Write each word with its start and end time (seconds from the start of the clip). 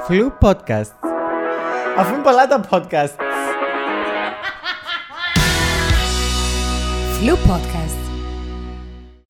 Φλου 0.00 0.32
podcast. 0.40 0.94
Αφού 1.98 2.14
είναι 2.14 2.22
πολλά 2.22 2.46
τα 2.46 2.68
podcast. 2.70 3.14
Flu 7.20 7.32
Podcast. 7.32 8.10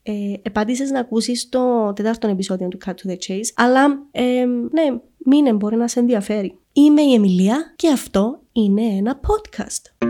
Ε, 0.02 0.12
επάντησες 0.42 0.90
να 0.90 1.00
ακούσεις 1.00 1.48
το 1.48 1.92
τέταρτο 1.92 2.28
επεισόδιο 2.28 2.68
του 2.68 2.78
Cut 2.86 2.90
to 2.90 3.10
the 3.10 3.16
Chase, 3.28 3.52
αλλά 3.54 4.06
ε, 4.10 4.44
ναι, 4.70 5.00
μήνε 5.24 5.52
μπορεί 5.52 5.76
να 5.76 5.88
σε 5.88 6.00
ενδιαφέρει. 6.00 6.58
Είμαι 6.72 7.02
η 7.02 7.14
Εμιλία 7.14 7.72
και 7.76 7.88
αυτό 7.88 8.40
είναι 8.52 8.82
ένα 8.82 9.20
podcast. 9.20 10.06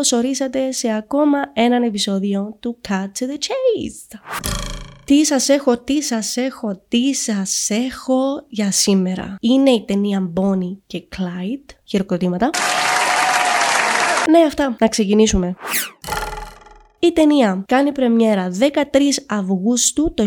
Καλώς 0.00 0.24
ορίσατε 0.24 0.72
σε 0.72 0.92
ακόμα 0.92 1.38
έναν 1.52 1.82
επεισόδιο 1.82 2.56
του 2.60 2.80
Cut 2.88 2.92
to 2.92 3.22
the 3.22 3.36
Chase. 3.38 4.18
Τι 5.04 5.24
σας 5.24 5.48
έχω, 5.48 5.78
τι 5.78 6.02
σας 6.02 6.36
έχω, 6.36 6.82
τι 6.88 7.14
σας 7.14 7.70
έχω 7.70 8.44
για 8.48 8.70
σήμερα. 8.70 9.36
Είναι 9.40 9.70
η 9.70 9.84
ταινία 9.84 10.32
Bonnie 10.34 10.76
και 10.86 11.08
Clyde. 11.16 11.74
Χειροκροτήματα. 11.84 12.50
Ναι, 14.30 14.38
αυτά. 14.46 14.76
Να 14.78 14.88
ξεκινήσουμε. 14.88 15.56
Η 17.02 17.12
ταινία 17.12 17.64
κάνει 17.66 17.92
πρεμιέρα 17.92 18.48
13 18.58 18.74
Αυγούστου 19.28 20.14
το 20.14 20.24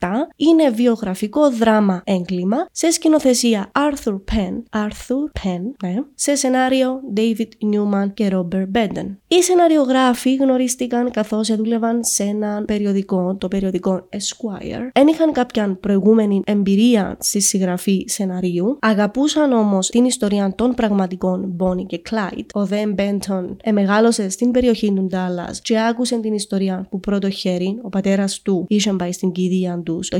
1967. 0.00 0.06
Είναι 0.36 0.70
βιογραφικό 0.70 1.50
δράμα 1.50 2.02
έγκλημα 2.04 2.56
σε 2.72 2.90
σκηνοθεσία 2.90 3.70
Arthur 3.74 4.14
Penn, 4.14 4.62
Arthur 4.86 5.42
Penn 5.42 5.60
ναι, 5.82 5.94
σε 6.14 6.34
σενάριο 6.34 7.00
David 7.16 7.48
Newman 7.72 8.14
και 8.14 8.30
Robert 8.32 8.66
Beden. 8.76 9.16
Οι 9.28 9.42
σεναριογράφοι 9.42 10.34
γνωρίστηκαν 10.34 11.10
καθώς 11.10 11.56
δούλευαν 11.56 12.04
σε 12.04 12.22
ένα 12.22 12.62
περιοδικό, 12.66 13.36
το 13.36 13.48
περιοδικό 13.48 14.08
Esquire. 14.12 14.88
Εν 14.92 15.06
είχαν 15.06 15.32
κάποια 15.32 15.76
προηγούμενη 15.80 16.40
εμπειρία 16.44 17.16
στη 17.20 17.40
συγγραφή 17.40 18.04
σεναρίου, 18.08 18.78
αγαπούσαν 18.80 19.52
όμως 19.52 19.88
την 19.88 20.04
ιστορία 20.04 20.54
των 20.56 20.74
πραγματικών 20.74 21.56
Bonnie 21.60 21.86
και 21.86 22.02
Clyde. 22.10 22.46
Ο 22.52 22.66
δε 22.66 22.82
Benton 22.96 23.56
εμεγάλωσε 23.62 24.28
στην 24.28 24.50
περιοχή 24.50 24.78
του 24.86 25.06
Ντάλλα 25.06 25.54
και 25.62 25.80
άκουσε 25.80 26.20
την 26.20 26.34
ιστορία 26.34 26.86
που 26.90 27.00
πρώτο 27.00 27.30
χέρι 27.30 27.78
ο 27.82 27.88
πατέρας 27.88 28.42
του 28.42 28.64
είχε 28.68 28.92
πάει 28.92 29.12
στην 29.12 29.32
κηδεία 29.32 29.82
τους 29.84 30.08
το 30.08 30.18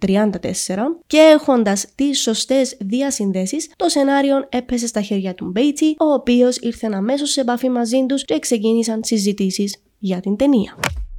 1934 0.00 0.40
και 1.06 1.18
έχοντας 1.18 1.86
τις 1.94 2.20
σωστές 2.20 2.76
διασυνδέσεις, 2.80 3.70
το 3.76 3.88
σενάριο 3.88 4.46
έπεσε 4.48 4.86
στα 4.86 5.00
χέρια 5.00 5.34
του 5.34 5.44
Beatty, 5.44 5.94
ο 5.98 6.12
οποίος 6.12 6.56
ήρθε 6.56 6.88
αμέσως 6.92 7.30
σε 7.30 7.40
επαφή 7.40 7.68
μαζί 7.68 8.06
τους 8.06 8.24
και 8.24 8.38
ξεκίνησαν 8.38 9.00
συζητήσεις 9.04 9.76
για 9.98 10.20
την 10.20 10.36
ταινία. 10.36 10.76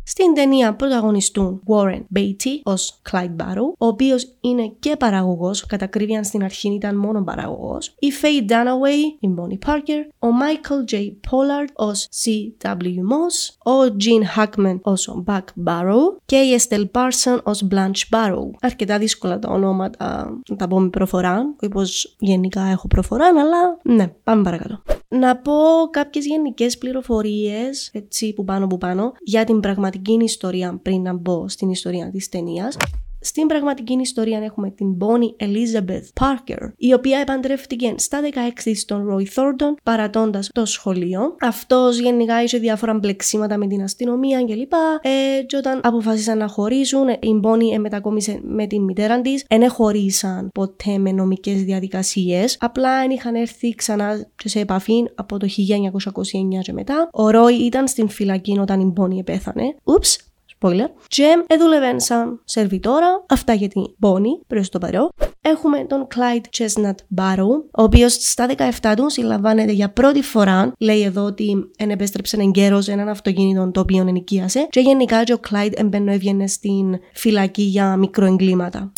Στην 0.09 0.33
ταινία 0.33 0.75
πρωταγωνιστούν 0.75 1.61
Warren 1.67 2.01
Beatty 2.15 2.59
ως 2.63 3.01
Clyde 3.11 3.35
Barrow, 3.35 3.71
ο 3.77 3.85
οποίος 3.85 4.37
είναι 4.41 4.73
και 4.79 4.95
παραγωγός, 4.95 5.65
κατά 5.65 5.85
ακρίβεια 5.85 6.23
στην 6.23 6.43
αρχή 6.43 6.73
ήταν 6.73 6.95
μόνο 6.97 7.23
παραγωγός, 7.23 7.95
η 7.99 8.07
Faye 8.21 8.51
Dunaway, 8.51 9.17
η 9.19 9.29
Bonnie 9.37 9.69
Parker, 9.69 10.09
ο 10.19 10.27
Michael 10.41 10.93
J. 10.93 10.97
Pollard 10.97 11.69
ως 11.73 12.07
C.W. 12.23 12.85
Moss, 12.85 13.71
ο 13.73 13.95
Gene 14.03 14.41
Hackman 14.41 14.79
ως 14.81 15.23
Buck 15.25 15.43
Barrow 15.65 16.17
και 16.25 16.35
η 16.35 16.59
Estelle 16.59 16.87
Parson 16.91 17.39
ως 17.43 17.67
Blanche 17.71 18.15
Barrow. 18.17 18.49
Αρκετά 18.61 18.97
δύσκολα 18.97 19.39
τα 19.39 19.49
ονόματα 19.51 20.39
να 20.49 20.55
τα 20.55 20.67
πω 20.67 20.79
με 20.79 20.89
προφορά, 20.89 21.55
όπως 21.63 22.15
γενικά 22.19 22.61
έχω 22.61 22.87
προφορά, 22.87 23.25
αλλά 23.25 23.77
ναι, 23.83 24.07
πάμε 24.23 24.43
παρακάτω. 24.43 24.81
Να 25.09 25.37
πω 25.37 25.53
κάποιες 25.91 26.25
γενικές 26.25 26.77
πληροφορίες, 26.77 27.89
έτσι 27.93 28.33
που 28.33 28.43
πάνω 28.43 28.67
που 28.67 28.77
πάνω, 28.77 29.11
για 29.19 29.43
την 29.43 29.59
πραγματική 29.59 29.96
ιστορία 30.21 30.79
πριν 30.81 31.01
να 31.01 31.13
μπω 31.13 31.47
στην 31.49 31.69
ιστορία 31.69 32.11
της 32.11 32.29
ταινίας. 32.29 32.77
Στην 33.27 33.47
πραγματική 33.47 33.97
ιστορία 34.01 34.39
έχουμε 34.39 34.69
την 34.69 34.97
Bonnie 34.99 35.43
Elizabeth 35.43 36.23
Parker, 36.23 36.71
η 36.77 36.93
οποία 36.93 37.19
επαντρεύτηκε 37.19 37.93
στα 37.97 38.19
16 38.65 38.71
στον 38.75 39.07
Roy 39.09 39.21
Thornton, 39.21 39.75
παρατώντας 39.83 40.49
το 40.53 40.65
σχολείο. 40.65 41.35
Αυτός 41.39 41.99
γενικά 41.99 42.43
είχε 42.43 42.57
διάφορα 42.57 42.93
μπλεξίματα 42.93 43.57
με 43.57 43.67
την 43.67 43.83
αστυνομία 43.83 44.45
κλπ. 44.45 44.73
Ε, 45.01 45.41
και 45.43 45.57
όταν 45.57 45.79
αποφάσισαν 45.83 46.37
να 46.37 46.47
χωρίσουν, 46.47 47.07
η 47.09 47.39
Bonnie 47.43 47.79
μετακόμισε 47.79 48.39
με 48.43 48.67
την 48.67 48.83
μητέρα 48.83 49.21
της. 49.21 49.45
Δεν 49.49 49.69
χωρίσαν 49.69 50.49
ποτέ 50.53 50.97
με 50.97 51.11
νομικές 51.11 51.63
διαδικασίες. 51.63 52.57
Απλά 52.59 52.99
δεν 52.99 53.09
είχαν 53.09 53.35
έρθει 53.35 53.75
ξανά 53.75 54.27
σε 54.43 54.59
επαφή 54.59 55.05
από 55.15 55.37
το 55.37 55.47
1929 55.47 56.61
και 56.61 56.73
μετά. 56.73 57.09
Ο 57.13 57.27
Roy 57.27 57.59
ήταν 57.61 57.87
στην 57.87 58.09
φυλακή 58.09 58.59
όταν 58.59 58.79
η 58.79 58.93
Bonnie 58.97 59.23
πέθανε. 59.25 59.75
Ούψ, 59.83 60.26
spoiler. 60.59 60.89
Και 61.07 61.43
έδουλευε 61.47 61.99
σαν 61.99 62.41
σερβιτόρα, 62.43 63.25
αυτά 63.29 63.53
για 63.53 63.67
την 63.67 63.83
Bonnie, 64.01 64.45
προς 64.47 64.69
το 64.69 64.79
παρό. 64.79 65.09
Έχουμε 65.41 65.85
τον 65.85 66.07
Clyde 66.15 66.57
Chestnut 66.57 66.95
Barrow, 67.15 67.63
ο 67.71 67.83
οποίος 67.83 68.13
στα 68.13 68.47
17 68.81 68.93
του 68.95 69.09
συλλαμβάνεται 69.09 69.71
για 69.71 69.89
πρώτη 69.89 70.21
φορά. 70.21 70.71
Λέει 70.79 71.01
εδώ 71.01 71.23
ότι 71.23 71.71
εν 71.77 71.89
επέστρεψε 71.89 72.37
εγκαίρω 72.41 72.81
έναν 72.87 73.09
αυτοκίνητο 73.09 73.71
το 73.71 73.79
οποίο 73.79 74.05
ενοικίασε. 74.07 74.67
Και 74.69 74.79
γενικά 74.79 75.23
και 75.23 75.33
ο 75.33 75.39
Clyde 75.49 75.73
εμπαινό 75.75 76.11
έβγαινε 76.11 76.47
στην 76.47 76.99
φυλακή 77.13 77.61
για 77.61 77.95
μικροεγκλήματα. 77.95 78.91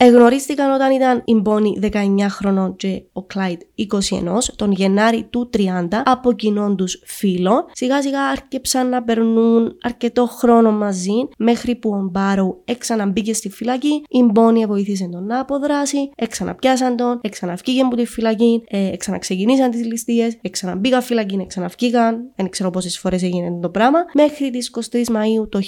Εγνωρίστηκαν 0.00 0.72
όταν 0.72 0.92
ήταν 0.92 1.22
η 1.24 1.42
Bonnie 1.44 1.90
19 1.92 2.26
χρονών 2.28 2.76
και 2.76 3.02
ο 3.12 3.26
Clyde 3.34 3.82
21, 3.82 4.38
τον 4.56 4.72
Γενάρη 4.72 5.26
του 5.30 5.50
30, 5.56 5.60
από 6.04 6.32
κοινών 6.32 6.76
του 6.76 6.84
φίλων. 7.04 7.64
Σιγά 7.72 8.02
σιγά 8.02 8.22
άρχιψαν 8.22 8.88
να 8.88 9.02
περνούν 9.02 9.76
αρκετό 9.82 10.26
χρόνο 10.26 10.70
μαζί, 10.72 11.28
μέχρι 11.38 11.74
που 11.74 11.90
ο 11.90 12.08
Μπάρου 12.10 12.56
ξαναμπήκε 12.78 13.34
στη 13.34 13.50
φυλακή. 13.50 14.02
Η 14.08 14.18
Bonnie 14.34 14.66
βοήθησε 14.66 15.08
τον 15.12 15.26
να 15.26 15.40
αποδράσει, 15.40 16.10
ξαναπιάσαν 16.28 16.96
τον, 16.96 17.20
ξαναφύγε 17.30 17.82
από 17.82 17.96
τη 17.96 18.06
φυλακή, 18.06 18.62
ε, 18.68 18.96
ξαναξεκινήσαν 18.96 19.70
τις 19.70 19.84
ληστείες, 19.84 20.38
ξαναμπήκαν 20.50 21.02
φυλακή, 21.02 21.46
ξαναφύγαν. 21.46 22.32
Δεν 22.36 22.48
ξέρω 22.48 22.70
πόσες 22.70 22.98
φορές 22.98 23.22
έγινε 23.22 23.58
το 23.62 23.68
πράγμα, 23.68 23.98
μέχρι 24.14 24.50
τις 24.50 24.70
23 24.90 25.08
Μαου 25.08 25.48
το 25.48 25.60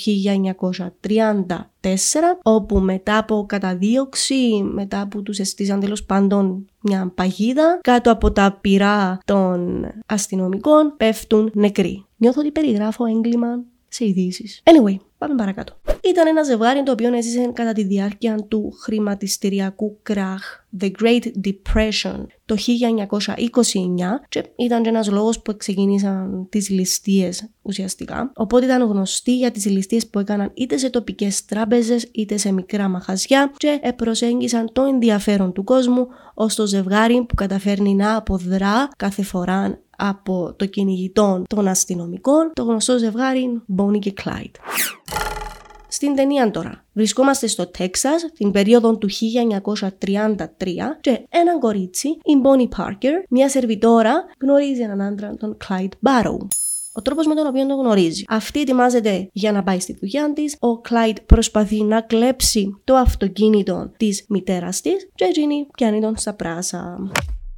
1930 1.50 1.70
όπου 2.42 2.78
μετά 2.78 3.18
από 3.18 3.44
καταδίωξη, 3.48 4.62
μετά 4.72 5.06
που 5.08 5.22
τους 5.22 5.38
εστίζαν 5.38 5.80
τέλος 5.80 6.04
πάντων 6.04 6.66
μια 6.80 7.12
παγίδα, 7.14 7.78
κάτω 7.82 8.10
από 8.10 8.32
τα 8.32 8.58
πυρά 8.60 9.18
των 9.24 9.86
αστυνομικών 10.06 10.94
πέφτουν 10.96 11.50
νεκροί. 11.54 12.04
Νιώθω 12.16 12.40
ότι 12.40 12.50
περιγράφω 12.50 13.04
έγκλημα 13.04 13.62
σε 13.88 14.06
ειδήσεις. 14.06 14.62
Anyway, 14.64 14.96
πάμε 15.20 15.34
παρακάτω. 15.34 15.80
Ήταν 16.02 16.26
ένα 16.26 16.42
ζευγάρι 16.42 16.82
το 16.82 16.92
οποίο 16.92 17.14
έζησε 17.14 17.50
κατά 17.52 17.72
τη 17.72 17.84
διάρκεια 17.84 18.36
του 18.48 18.72
χρηματιστηριακού 18.82 19.98
κράχ 20.02 20.42
The 20.80 20.90
Great 21.02 21.30
Depression 21.46 22.26
το 22.44 22.56
1929 22.56 22.58
και 24.28 24.44
ήταν 24.56 24.82
και 24.82 24.88
ένας 24.88 25.10
λόγος 25.10 25.40
που 25.40 25.56
ξεκίνησαν 25.56 26.46
τις 26.48 26.68
ληστείες 26.68 27.48
ουσιαστικά. 27.62 28.32
Οπότε 28.34 28.64
ήταν 28.64 28.82
γνωστοί 28.82 29.36
για 29.36 29.50
τις 29.50 29.66
ληστείες 29.66 30.06
που 30.08 30.18
έκαναν 30.18 30.50
είτε 30.54 30.76
σε 30.76 30.90
τοπικές 30.90 31.44
τράπεζες 31.44 32.08
είτε 32.12 32.36
σε 32.36 32.52
μικρά 32.52 32.88
μαχαζιά 32.88 33.52
και 33.56 33.92
προσέγγισαν 33.96 34.72
το 34.72 34.82
ενδιαφέρον 34.82 35.52
του 35.52 35.64
κόσμου 35.64 36.06
ως 36.34 36.54
το 36.54 36.66
ζευγάρι 36.66 37.24
που 37.24 37.34
καταφέρνει 37.34 37.94
να 37.94 38.16
αποδρά 38.16 38.88
κάθε 38.96 39.22
φορά 39.22 39.80
από 40.00 40.54
το 40.56 40.66
κυνηγητό 40.66 41.42
των 41.48 41.68
αστυνομικών, 41.68 42.50
το 42.54 42.62
γνωστό 42.62 42.98
ζευγάρι 42.98 43.62
Bonnie 43.76 43.98
και 43.98 44.12
Clyde. 44.24 44.54
Στην 45.88 46.14
ταινία 46.14 46.50
τώρα. 46.50 46.84
Βρισκόμαστε 46.92 47.46
στο 47.46 47.66
Τέξας 47.66 48.26
την 48.34 48.50
περίοδο 48.50 48.96
του 48.96 49.08
1933 49.10 50.46
και 51.00 51.26
έναν 51.28 51.58
κορίτσι, 51.60 52.08
η 52.08 52.32
Bonnie 52.44 52.80
Parker, 52.80 53.24
μια 53.30 53.48
σερβιτόρα, 53.48 54.24
γνωρίζει 54.40 54.80
έναν 54.80 55.00
άντρα, 55.00 55.34
τον 55.34 55.56
Clyde 55.68 56.08
Barrow. 56.08 56.38
Ο 56.92 57.02
τρόπος 57.02 57.26
με 57.26 57.34
τον 57.34 57.46
οποίο 57.46 57.66
τον 57.66 57.78
γνωρίζει. 57.78 58.24
Αυτή 58.28 58.60
ετοιμάζεται 58.60 59.28
για 59.32 59.52
να 59.52 59.62
πάει 59.62 59.80
στη 59.80 59.96
δουλειά 60.00 60.32
της. 60.32 60.56
Ο 60.60 60.80
Κλάιτ 60.80 61.16
προσπαθεί 61.26 61.82
να 61.82 62.00
κλέψει 62.00 62.80
το 62.84 62.94
αυτοκίνητο 62.94 63.92
της 63.96 64.24
μητέρας 64.28 64.80
της. 64.80 65.08
Και 65.14 65.24
εκείνη 65.24 65.66
πιάνει 65.76 66.00
τον 66.00 66.16
στα 66.16 66.34
πράσα 66.34 67.10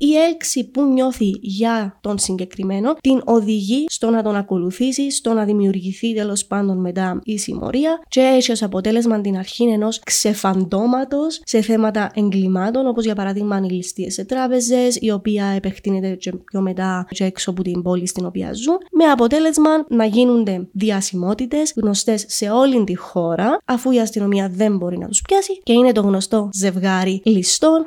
η 0.05 0.17
έλξη 0.17 0.71
που 0.71 0.83
νιώθει 0.83 1.31
για 1.41 1.99
τον 2.01 2.19
συγκεκριμένο 2.19 2.95
την 3.01 3.21
οδηγεί 3.25 3.85
στο 3.89 4.11
να 4.11 4.23
τον 4.23 4.37
ακολουθήσει, 4.37 5.11
στο 5.11 5.33
να 5.33 5.45
δημιουργηθεί 5.45 6.15
τέλος 6.15 6.45
πάντων 6.47 6.81
μετά 6.81 7.21
η 7.25 7.39
συμμορία 7.39 8.03
και 8.09 8.21
έχει 8.21 8.53
ως 8.53 8.63
αποτέλεσμα 8.63 9.21
την 9.21 9.37
αρχή 9.37 9.65
ενός 9.65 10.01
ξεφαντώματος 10.05 11.41
σε 11.45 11.61
θέματα 11.61 12.11
εγκλημάτων, 12.15 12.87
όπως 12.87 13.05
για 13.05 13.15
παράδειγμα 13.15 13.57
ανηλιστίες 13.57 14.15
σε 14.15 14.25
τράπεζες, 14.25 14.97
η 15.01 15.11
οποία 15.11 15.47
επεκτείνεται 15.47 16.15
και 16.15 16.33
πιο 16.33 16.61
μετά 16.61 17.07
και 17.09 17.25
έξω 17.25 17.51
από 17.51 17.63
την 17.63 17.83
πόλη 17.83 18.07
στην 18.07 18.27
οποία 18.27 18.53
ζουν, 18.53 18.79
με 18.91 19.05
αποτέλεσμα 19.05 19.71
να 19.89 20.05
γίνονται 20.05 20.69
διασημότητες 20.73 21.73
γνωστές 21.77 22.25
σε 22.29 22.51
όλη 22.51 22.85
τη 22.85 22.97
χώρα, 22.97 23.59
αφού 23.65 23.91
η 23.91 24.01
αστυνομία 24.01 24.51
δεν 24.55 24.77
μπορεί 24.77 24.99
να 24.99 25.09
τους 25.09 25.23
πιάσει 25.23 25.61
και 25.63 25.73
είναι 25.73 25.93
το 25.93 26.01
γνωστό 26.01 26.49
ζευγάρι 26.53 27.21
ληστών 27.25 27.85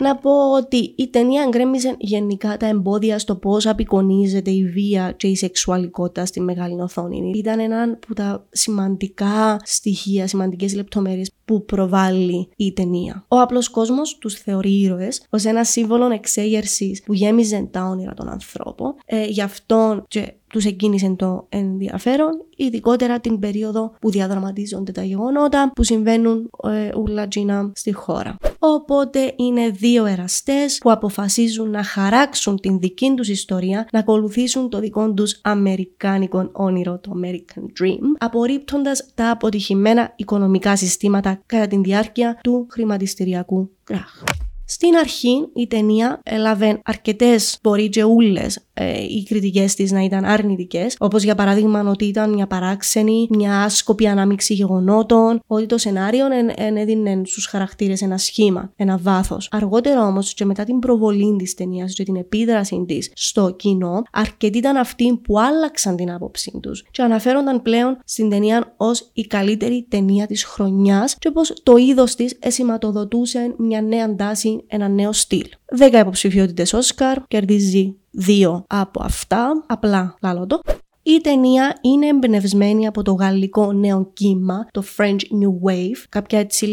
Να 0.00 0.16
πω 0.16 0.52
ότι 0.52 0.94
η 0.96 1.08
ταινία 1.08 1.42
εγκρέμιζε 1.42 1.96
γενικά 1.98 2.56
τα 2.56 2.66
εμπόδια 2.66 3.18
στο 3.18 3.36
πώς 3.36 3.66
απεικονίζεται 3.66 4.50
η 4.50 4.64
βία 4.64 5.12
και 5.12 5.26
η 5.26 5.36
σεξουαλικότητα 5.36 6.26
στη 6.26 6.40
μεγάλη 6.40 6.80
οθόνη. 6.80 7.30
Ήταν 7.34 7.58
ένα 7.58 7.82
από 7.82 8.14
τα 8.14 8.46
σημαντικά 8.50 9.60
στοιχεία, 9.64 10.26
σημαντικές 10.26 10.74
λεπτομέρειες 10.74 11.30
που 11.48 11.64
προβάλλει 11.64 12.48
η 12.56 12.72
ταινία. 12.72 13.24
Ο 13.28 13.40
απλός 13.40 13.68
κόσμος 13.68 14.18
τους 14.18 14.34
θεωρεί 14.34 14.80
ήρωες 14.80 15.22
ως 15.30 15.44
ένα 15.44 15.64
σύμβολο 15.64 16.10
εξέγερσης 16.10 17.02
που 17.02 17.14
γέμιζε 17.14 17.68
τα 17.70 17.84
όνειρα 17.84 18.14
των 18.14 18.28
ανθρώπων. 18.28 18.94
Ε, 19.06 19.24
γι' 19.24 19.42
αυτό 19.42 20.04
και 20.08 20.32
τους 20.48 20.64
εκκίνησε 20.64 21.14
το 21.18 21.46
ενδιαφέρον, 21.48 22.30
ειδικότερα 22.56 23.20
την 23.20 23.38
περίοδο 23.38 23.94
που 24.00 24.10
διαδραματίζονται 24.10 24.92
τα 24.92 25.02
γεγονότα 25.02 25.72
που 25.74 25.82
συμβαίνουν 25.82 26.50
ε, 26.62 26.90
ούλα 26.96 27.28
στη 27.72 27.92
χώρα. 27.92 28.36
Οπότε 28.58 29.32
είναι 29.36 29.68
δύο 29.68 30.04
εραστές 30.04 30.78
που 30.78 30.90
αποφασίζουν 30.90 31.70
να 31.70 31.82
χαράξουν 31.82 32.60
την 32.60 32.78
δική 32.78 33.12
τους 33.16 33.28
ιστορία, 33.28 33.88
να 33.92 33.98
ακολουθήσουν 33.98 34.70
το 34.70 34.78
δικό 34.78 35.12
τους 35.12 35.40
αμερικάνικο 35.42 36.50
όνειρο, 36.52 36.98
το 36.98 37.12
American 37.22 37.62
Dream, 37.62 37.98
απορρίπτοντας 38.18 39.10
τα 39.14 39.30
αποτυχημένα 39.30 40.12
οικονομικά 40.16 40.76
συστήματα 40.76 41.37
κατά 41.46 41.66
τη 41.66 41.76
διάρκεια 41.76 42.38
του 42.42 42.66
χρηματιστηριακού 42.70 43.70
κράχ. 43.84 44.22
Στην 44.70 44.96
αρχή 44.96 45.48
η 45.54 45.66
ταινία 45.66 46.20
έλαβε 46.24 46.80
αρκετές 46.84 47.58
μπορεί 47.62 47.88
και 47.88 48.04
ούλε 48.04 48.46
ε, 48.74 49.02
οι 49.02 49.22
κριτικές 49.22 49.74
της 49.74 49.92
να 49.92 50.00
ήταν 50.00 50.24
αρνητικές, 50.24 50.96
όπως 50.98 51.22
για 51.22 51.34
παράδειγμα 51.34 51.80
ότι 51.80 52.04
ήταν 52.04 52.32
μια 52.32 52.46
παράξενη, 52.46 53.26
μια 53.30 53.62
άσκοπη 53.62 54.06
ανάμειξη 54.06 54.54
γεγονότων, 54.54 55.40
ότι 55.46 55.66
το 55.66 55.78
σενάριο 55.78 56.26
εν, 56.56 56.76
έδινε 56.76 57.22
στους 57.24 57.46
χαρακτήρες 57.46 58.02
ένα 58.02 58.18
σχήμα, 58.18 58.72
ένα 58.76 58.98
βάθος. 58.98 59.48
Αργότερα 59.50 60.06
όμως 60.06 60.34
και 60.34 60.44
μετά 60.44 60.64
την 60.64 60.78
προβολή 60.78 61.36
της 61.38 61.54
ταινίας 61.54 61.94
και 61.94 62.02
την 62.02 62.16
επίδραση 62.16 62.84
της 62.88 63.10
στο 63.14 63.50
κοινό, 63.50 64.02
αρκετοί 64.12 64.58
ήταν 64.58 64.76
αυτοί 64.76 65.20
που 65.22 65.40
άλλαξαν 65.40 65.96
την 65.96 66.10
άποψή 66.10 66.58
τους 66.62 66.84
και 66.90 67.02
αναφέρονταν 67.02 67.62
πλέον 67.62 67.98
στην 68.04 68.30
ταινία 68.30 68.74
ως 68.76 69.10
η 69.12 69.22
καλύτερη 69.22 69.86
ταινία 69.88 70.26
της 70.26 70.44
χρονιάς 70.44 71.16
και 71.18 71.30
πω 71.30 71.40
το 71.62 71.76
είδος 71.76 72.14
της 72.14 72.36
εσηματοδοτούσε 72.40 73.54
μια 73.58 73.82
νέα 73.82 74.14
τάση 74.14 74.57
ένα 74.66 74.88
νέο 74.88 75.12
στυλ. 75.12 75.46
10 75.78 75.92
υποψηφιότητες 75.92 76.72
Όσκαρ, 76.72 77.26
κερδίζει 77.26 77.96
δύο 78.10 78.64
από 78.66 79.02
αυτά, 79.02 79.64
απλά 79.66 80.14
λάλο 80.22 80.46
το. 80.46 80.60
Η 81.16 81.20
ταινία 81.20 81.78
είναι 81.80 82.06
εμπνευσμένη 82.06 82.86
από 82.86 83.02
το 83.02 83.12
γαλλικό 83.12 83.72
νέο 83.72 84.10
κύμα, 84.12 84.66
το 84.70 84.82
French 84.96 85.10
New 85.10 85.70
Wave. 85.70 86.04
Κάποια 86.08 86.38
έτσι 86.38 86.66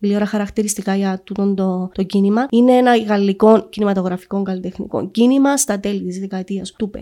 λίγα 0.00 0.26
χαρακτηριστικά 0.26 0.96
για 0.96 1.20
τούτο 1.24 1.54
το, 1.54 1.90
το 1.94 2.02
κίνημα. 2.02 2.46
Είναι 2.50 2.72
ένα 2.72 2.96
γαλλικό 2.96 3.68
κινηματογραφικό 3.68 4.42
καλλιτεχνικό 4.42 5.10
κίνημα 5.10 5.56
στα 5.56 5.80
τέλη 5.80 6.04
της 6.04 6.18
δεκαετίας 6.18 6.72
του 6.72 6.90
50, 6.94 6.98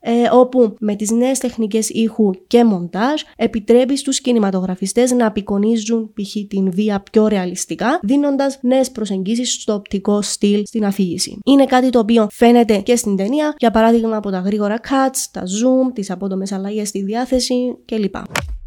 ε, 0.00 0.12
όπου 0.32 0.74
με 0.80 0.94
τις 0.94 1.10
νέες 1.10 1.38
τεχνικές 1.38 1.88
ήχου 1.88 2.30
και 2.46 2.64
μοντάζ 2.64 3.20
επιτρέπει 3.36 3.96
στους 3.96 4.20
κινηματογραφιστές 4.20 5.10
να 5.10 5.26
απεικονίζουν 5.26 6.12
π.χ. 6.14 6.32
την 6.48 6.70
βία 6.70 7.02
πιο 7.10 7.26
ρεαλιστικά, 7.26 7.98
δίνοντας 8.02 8.58
νέες 8.62 8.90
προσεγγίσεις 8.90 9.52
στο 9.52 9.74
οπτικό 9.74 10.22
στυλ 10.22 10.62
στην 10.66 10.84
αφήγηση. 10.84 11.38
Είναι 11.44 11.64
κάτι 11.64 11.90
το 11.90 11.98
οποίο 11.98 12.26
φαίνεται 12.30 12.78
και 12.78 12.96
στην 12.96 13.16
ταινία, 13.16 13.54
για 13.58 13.70
παράδειγμα 13.70 14.16
από 14.16 14.30
τα 14.30 14.38
γρήγορα 14.38 14.80
cuts, 14.80 15.26
τα 15.30 15.42
zoom, 15.42 15.92
τις 15.94 16.10
απότομες 16.18 16.52
αλλαγές 16.52 16.88
στη 16.88 17.02
διάθεση 17.02 17.76
κλπ. 17.84 18.14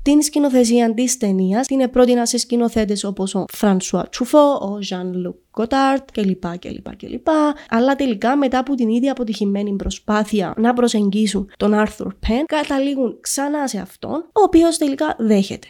Την 0.03 0.21
σκηνοθεσία 0.21 0.93
της 0.93 1.17
ταινίας 1.17 1.67
την 1.67 1.89
πρότεινα 1.89 2.25
σε 2.25 2.37
σκηνοθέτες 2.37 3.03
όπως 3.03 3.35
ο 3.35 3.45
Φρανσουά 3.53 4.09
Τσουφό, 4.09 4.59
ο 4.61 4.81
Ζαν 4.81 5.13
Λουκ 5.13 5.35
Κοτάρτ 5.51 6.11
κλπ, 6.11 6.57
κλπ, 6.59 6.95
κλπ. 6.95 7.27
Αλλά 7.69 7.95
τελικά 7.95 8.37
μετά 8.37 8.59
από 8.59 8.75
την 8.75 8.89
ίδια 8.89 9.11
αποτυχημένη 9.11 9.75
προσπάθεια 9.75 10.53
να 10.57 10.73
προσεγγίσουν 10.73 11.49
τον 11.57 11.73
Άρθουρ 11.73 12.13
Πεν, 12.27 12.45
καταλήγουν 12.45 13.17
ξανά 13.21 13.67
σε 13.67 13.79
αυτόν, 13.79 14.11
ο 14.11 14.41
οποίος 14.45 14.77
τελικά 14.77 15.15
δέχεται. 15.17 15.67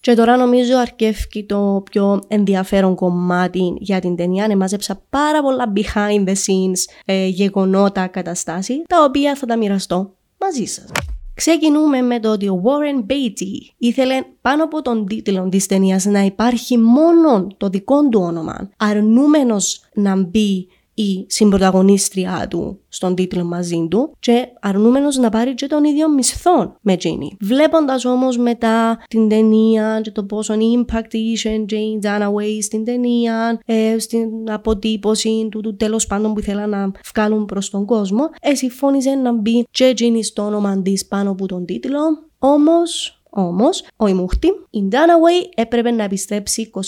Και 0.00 0.14
τώρα 0.14 0.36
νομίζω 0.36 0.76
αρκεύει 0.76 1.44
το 1.46 1.82
πιο 1.90 2.20
ενδιαφέρον 2.28 2.94
κομμάτι 2.94 3.74
για 3.78 4.00
την 4.00 4.16
ταινία. 4.16 4.46
Εμάζεψα 4.50 5.02
πάρα 5.10 5.42
πολλά 5.42 5.72
behind 5.76 6.28
the 6.28 6.32
scenes 6.32 6.94
ε, 7.04 7.26
γεγονότα, 7.26 8.06
καταστάσεις, 8.06 8.82
τα 8.86 9.04
οποία 9.04 9.34
θα 9.34 9.46
τα 9.46 9.56
μοιραστώ 9.56 10.16
μαζί 10.40 10.64
σας. 10.64 10.90
Ξεκινούμε 11.34 12.02
με 12.02 12.20
το 12.20 12.32
ότι 12.32 12.48
ο 12.48 12.62
Warren 12.64 13.12
Beatty 13.12 13.74
ήθελε 13.78 14.22
πάνω 14.40 14.64
από 14.64 14.82
τον 14.82 15.06
τίτλο 15.06 15.48
της 15.48 15.66
ταινίας 15.66 16.04
να 16.04 16.20
υπάρχει 16.20 16.78
μόνο 16.78 17.46
το 17.56 17.68
δικό 17.68 18.08
του 18.08 18.20
όνομα, 18.20 18.70
αρνούμενος 18.76 19.80
να 19.94 20.16
μπει 20.16 20.68
η 21.02 21.26
συμπροταγωνίστρια 21.28 22.46
του 22.50 22.80
στον 22.88 23.14
τίτλο 23.14 23.44
μαζί 23.44 23.86
του 23.90 24.16
και 24.20 24.46
αρνούμενος 24.60 25.16
να 25.16 25.28
πάρει 25.28 25.54
και 25.54 25.66
τον 25.66 25.84
ίδιο 25.84 26.08
μισθό 26.08 26.76
με 26.80 26.96
Τζίνι. 26.96 27.36
Βλέποντας 27.40 28.04
όμως 28.04 28.38
μετά 28.38 28.98
την 29.08 29.28
ταινία 29.28 30.00
και 30.02 30.10
το 30.10 30.24
πόσο 30.24 30.54
impact 30.54 31.12
είχε 31.14 31.64
Jane 31.70 32.06
Dunaway 32.06 32.58
στην 32.62 32.84
ταινία, 32.84 33.60
ε, 33.66 33.98
στην 33.98 34.28
αποτύπωση 34.50 35.48
του, 35.50 35.60
του 35.60 35.76
τέλος 35.76 36.06
πάντων 36.06 36.34
που 36.34 36.40
ήθελα 36.40 36.66
να 36.66 36.90
βγάλουν 37.14 37.44
προς 37.44 37.70
τον 37.70 37.84
κόσμο, 37.84 38.28
ε, 38.40 38.54
συμφώνησε 38.54 39.10
να 39.10 39.32
μπει 39.32 39.66
και 39.70 39.92
Τζίνι 39.94 40.24
στο 40.24 40.42
όνομα 40.42 40.82
της 40.82 41.06
πάνω 41.06 41.30
από 41.30 41.46
τον 41.46 41.64
τίτλο, 41.64 41.98
όμως 42.38 43.17
Όμως, 43.30 43.84
ο 43.96 44.06
Ιμούχτη, 44.06 44.48
η 44.70 44.88
Dunaway 44.92 45.48
έπρεπε 45.54 45.90
να 45.90 46.02
επιστρέψει 46.02 46.70
25.000 46.74 46.82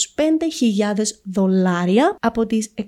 δολάρια 1.24 2.16
από 2.20 2.46
τις 2.46 2.74
60.000 2.76 2.84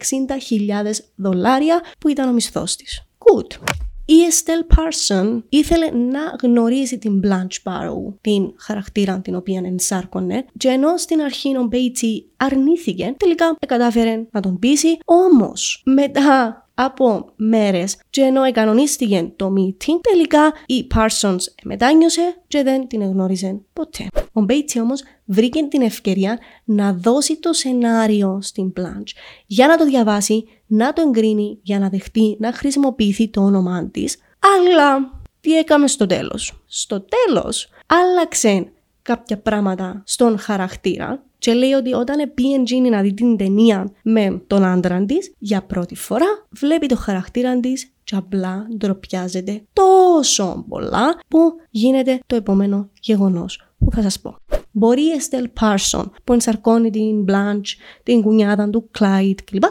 δολάρια 1.17 1.83
που 1.99 2.09
ήταν 2.09 2.29
ο 2.29 2.33
μισθός 2.33 2.77
της. 2.77 3.03
Good. 3.19 3.59
Η 4.05 4.15
Estelle 4.31 4.77
Parson 4.77 5.43
ήθελε 5.49 5.91
να 5.91 6.21
γνωρίσει 6.43 6.99
την 6.99 7.21
Blanche 7.25 7.71
Barrow, 7.73 8.15
την 8.21 8.53
χαρακτήρα 8.57 9.21
την 9.21 9.35
οποία 9.35 9.63
ενσάρκωνε, 9.65 10.45
και 10.57 10.69
ενώ 10.69 10.97
στην 10.97 11.21
αρχή 11.21 11.57
ο 11.57 11.69
Beatty 11.73 12.25
αρνήθηκε, 12.37 13.15
τελικά 13.17 13.57
κατάφερε 13.67 14.27
να 14.31 14.41
τον 14.41 14.59
πείσει, 14.59 14.99
όμως 15.05 15.83
μετά 15.85 16.62
από 16.75 17.33
μέρες 17.37 18.01
και 18.11 18.21
ενώ 18.21 18.43
εκανονίστηκε 18.43 19.33
το 19.37 19.53
meeting, 19.57 20.01
τελικά 20.11 20.53
η 20.67 20.87
Parsons 20.95 21.41
μετάνιωσε 21.63 22.37
και 22.49 22.63
δεν 22.63 22.89
την 22.89 23.03
εγνώριζε 23.03 23.61
ποτέ. 23.73 24.07
Ο 24.33 24.41
Μπέιτσι 24.41 24.81
όμως 24.81 25.03
βρήκε 25.25 25.63
την 25.63 25.83
ευκαιρία 25.83 26.39
να 26.65 26.93
δώσει 26.93 27.37
το 27.37 27.53
σενάριο 27.53 28.39
στην 28.43 28.73
Blanche 28.77 29.13
για 29.47 29.67
να 29.67 29.77
το 29.77 29.85
διαβάσει, 29.85 30.45
να 30.67 30.93
το 30.93 31.03
εγκρίνει, 31.03 31.59
για 31.63 31.79
να 31.79 31.89
δεχτεί 31.89 32.37
να 32.39 32.53
χρησιμοποιηθεί 32.53 33.29
το 33.29 33.41
όνομά 33.41 33.89
της. 33.89 34.19
Αλλά 34.59 35.21
τι 35.41 35.59
έκαμε 35.59 35.87
στο 35.87 36.07
τέλος; 36.07 36.63
Στο 36.67 37.01
τέλος 37.01 37.69
άλλαξε 37.87 38.73
κάποια 39.03 39.39
πράγματα 39.39 40.03
στον 40.07 40.39
χαρακτήρα 40.39 41.23
και 41.39 41.53
λέει 41.53 41.73
ότι 41.73 41.93
όταν 41.93 42.33
πήγε 42.35 42.81
να 42.91 43.01
δει 43.01 43.15
την 43.15 43.37
ταινία 43.37 43.93
με 44.03 44.43
τον 44.47 44.65
άντρα 44.65 45.05
της, 45.05 45.33
για 45.39 45.63
πρώτη 45.63 45.95
φορά 45.95 46.47
βλέπει 46.51 46.87
το 46.87 46.97
χαρακτήρα 46.97 47.61
της 47.61 47.93
και 48.05 48.17
απλά 48.17 48.67
ντροπιάζεται 48.77 49.63
τόσο 49.73 50.65
πολλά 50.69 51.19
που 51.29 51.39
γίνεται 51.71 52.21
το 52.27 52.37
επόμενο 52.37 52.89
γεγονός 53.01 53.73
που 53.79 53.91
θα 53.91 54.03
σας 54.03 54.21
πω. 54.21 54.37
Μπορεί 54.71 55.03
η 55.03 55.11
Εστέλ 55.11 55.49
Πάρσον 55.49 56.13
που 56.25 56.33
ενσαρκώνει 56.33 56.91
την 56.91 57.25
Blanche, 57.29 57.77
την 58.03 58.23
κουνιάδα 58.23 58.71
του 58.71 58.91
Clyde 58.99 59.39
κλπ. 59.45 59.65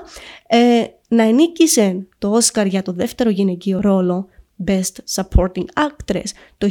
Ε, 0.48 0.84
να 1.08 1.24
ενίκησε 1.24 2.08
το 2.18 2.30
Όσκαρ 2.30 2.66
για 2.66 2.82
το 2.82 2.92
δεύτερο 2.92 3.30
γυναικείο 3.30 3.80
ρόλο 3.82 4.28
Best 4.68 5.22
Supporting 5.22 5.66
Actress 5.76 6.30
το 6.58 6.70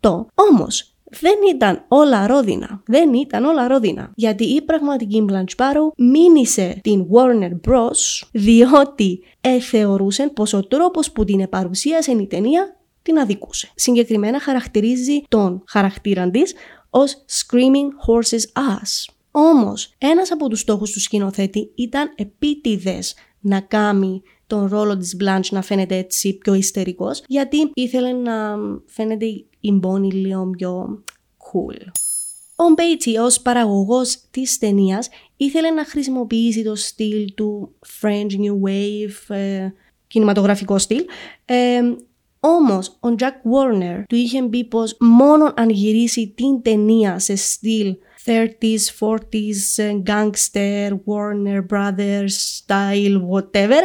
1968, 0.00 0.26
όμως 0.34 0.94
δεν 1.20 1.38
ήταν 1.54 1.84
όλα 1.88 2.26
ρόδινα. 2.26 2.82
Δεν 2.86 3.14
ήταν 3.14 3.44
όλα 3.44 3.68
ρόδινα. 3.68 4.12
Γιατί 4.14 4.44
η 4.44 4.62
πραγματική 4.62 5.24
Blanche 5.30 5.56
Barrow 5.56 5.92
μήνυσε 5.96 6.78
την 6.82 7.06
Warner 7.12 7.68
Bros. 7.68 8.28
διότι 8.32 9.20
ε, 9.40 9.60
θεωρούσαν 9.60 10.32
πως 10.32 10.52
ο 10.52 10.66
τρόπος 10.66 11.12
που 11.12 11.24
την 11.24 11.48
παρουσίασε 11.48 12.12
η 12.12 12.26
ταινία 12.26 12.76
την 13.02 13.18
αδικούσε. 13.18 13.70
Συγκεκριμένα 13.74 14.40
χαρακτηρίζει 14.40 15.22
τον 15.28 15.62
χαρακτήρα 15.66 16.30
της 16.30 16.54
ως 16.90 17.24
Screaming 17.28 17.88
Horses 18.06 18.60
Ass. 18.60 19.14
Όμως, 19.30 19.94
ένας 19.98 20.30
από 20.32 20.48
τους 20.48 20.60
στόχους 20.60 20.90
του 20.90 21.00
σκηνοθέτη 21.00 21.70
ήταν 21.74 22.12
επίτηδες 22.16 23.14
να 23.40 23.60
κάνει 23.60 24.22
τον 24.46 24.66
ρόλο 24.66 24.96
της 24.96 25.16
Blanche 25.20 25.50
να 25.50 25.62
φαίνεται 25.62 25.96
έτσι 25.96 26.38
πιο 26.38 26.54
ιστερικός, 26.54 27.22
γιατί 27.26 27.70
ήθελε 27.74 28.12
να 28.12 28.56
φαίνεται 28.86 29.26
η 29.60 29.72
Μπόνι 29.72 30.12
λίγο 30.12 30.50
πιο 30.50 31.04
cool. 31.38 31.76
Ο 32.56 32.64
Μπέιτσι 32.74 33.16
ως 33.16 33.40
παραγωγός 33.40 34.20
της 34.30 34.58
ταινίας 34.58 35.08
ήθελε 35.36 35.70
να 35.70 35.84
χρησιμοποιήσει 35.84 36.62
το 36.62 36.74
στυλ 36.74 37.34
του 37.34 37.74
French 38.00 38.30
New 38.30 38.68
Wave, 38.68 39.34
ε, 39.36 39.68
κινηματογραφικό 40.06 40.78
στυλ, 40.78 41.04
ε, 41.44 41.80
όμως 42.40 42.88
ο 42.88 43.14
Jack 43.18 43.24
Warner 43.24 44.02
του 44.08 44.14
είχε 44.14 44.42
πει 44.42 44.64
πως 44.64 44.96
μόνο 45.00 45.52
αν 45.56 45.70
γυρίσει 45.70 46.32
την 46.36 46.62
ταινία 46.62 47.18
σε 47.18 47.36
στυλ 47.36 47.96
30s, 48.24 48.90
40s, 48.98 49.76
ε, 49.76 50.02
gangster, 50.06 50.90
Warner 50.90 51.66
Brothers, 51.70 52.34
style, 52.58 53.20
whatever, 53.32 53.82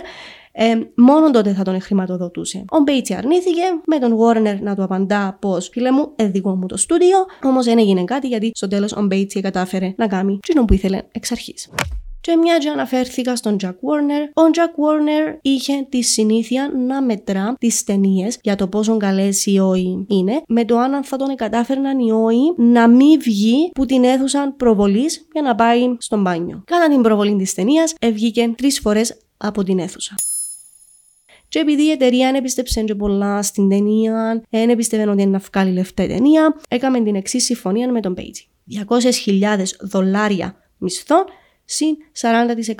ε, 0.61 0.79
μόνο 0.95 1.31
τότε 1.31 1.53
θα 1.53 1.63
τον 1.63 1.81
χρηματοδοτούσε. 1.81 2.65
Ο 2.69 2.79
Beatty 2.79 3.13
αρνήθηκε, 3.13 3.61
με 3.85 3.99
τον 3.99 4.17
Warner 4.19 4.59
να 4.61 4.75
του 4.75 4.83
απαντά 4.83 5.37
πως 5.41 5.69
φίλε 5.71 5.91
μου, 5.91 6.11
εδικό 6.15 6.55
μου 6.55 6.65
το 6.65 6.77
στούντιο, 6.77 7.17
όμως 7.43 7.65
δεν 7.65 7.79
έγινε 7.79 8.03
κάτι 8.03 8.27
γιατί 8.27 8.51
στο 8.53 8.67
τέλος 8.67 8.91
ο 8.91 9.01
Beatty 9.01 9.41
κατάφερε 9.41 9.93
να 9.97 10.07
κάνει 10.07 10.39
τι 10.41 10.59
που 10.59 10.73
ήθελε 10.73 11.01
εξ 11.11 11.31
αρχής. 11.31 11.69
Και 12.21 12.35
μια 12.35 12.57
και 12.57 12.69
αναφέρθηκα 12.69 13.35
στον 13.35 13.55
Jack 13.63 13.67
Warner, 13.67 14.43
ο 14.43 14.49
Jack 14.53 14.59
Warner 14.59 15.37
είχε 15.41 15.85
τη 15.89 16.01
συνήθεια 16.01 16.71
να 16.87 17.01
μετρά 17.01 17.55
τις 17.59 17.83
ταινίες 17.83 18.37
για 18.41 18.55
το 18.55 18.67
πόσο 18.67 18.97
καλές 18.97 19.45
ή 19.45 19.59
όχι 19.59 20.05
είναι, 20.09 20.41
με 20.47 20.65
το 20.65 20.77
αν 20.77 21.03
θα 21.03 21.17
τον 21.17 21.35
κατάφερναν 21.35 21.99
ή 21.99 22.11
όχι 22.11 22.53
να 22.57 22.87
μην 22.87 23.19
βγει 23.19 23.71
που 23.73 23.85
την 23.85 24.03
έδωσαν 24.03 24.55
προβολής 24.55 25.27
για 25.33 25.41
να 25.41 25.55
πάει 25.55 25.95
στον 25.97 26.21
μπάνιο. 26.21 26.63
Κατά 26.65 26.87
την 26.87 27.01
προβολή 27.01 27.35
της 27.35 27.53
ταινίας, 27.53 27.93
βγήκε 28.13 28.53
τρεις 28.57 28.79
φορές 28.79 29.17
από 29.37 29.63
την 29.63 29.79
αίθουσα. 29.79 30.15
Και 31.49 31.59
επειδή 31.59 31.83
η 31.83 31.91
εταιρεία 31.91 32.25
δεν 32.25 32.35
έπιστεψε 32.35 32.81
και 32.83 32.95
πολλά 32.95 33.41
στην 33.41 33.69
ταινία, 33.69 34.43
δεν 34.49 34.69
έπιστευε 34.69 35.09
ότι 35.09 35.21
είναι 35.21 35.31
να 35.31 35.41
βγάλει 35.51 35.71
λεφτά 35.71 36.03
η 36.03 36.07
ταινία, 36.07 36.55
έκαμε 36.69 37.01
την 37.01 37.15
εξής 37.15 37.43
συμφωνία 37.43 37.91
με 37.91 37.99
τον 37.99 38.15
Page. 38.17 38.49
200.000 38.87 39.63
δολάρια 39.81 40.55
μισθό 40.77 41.23
συν 41.65 41.97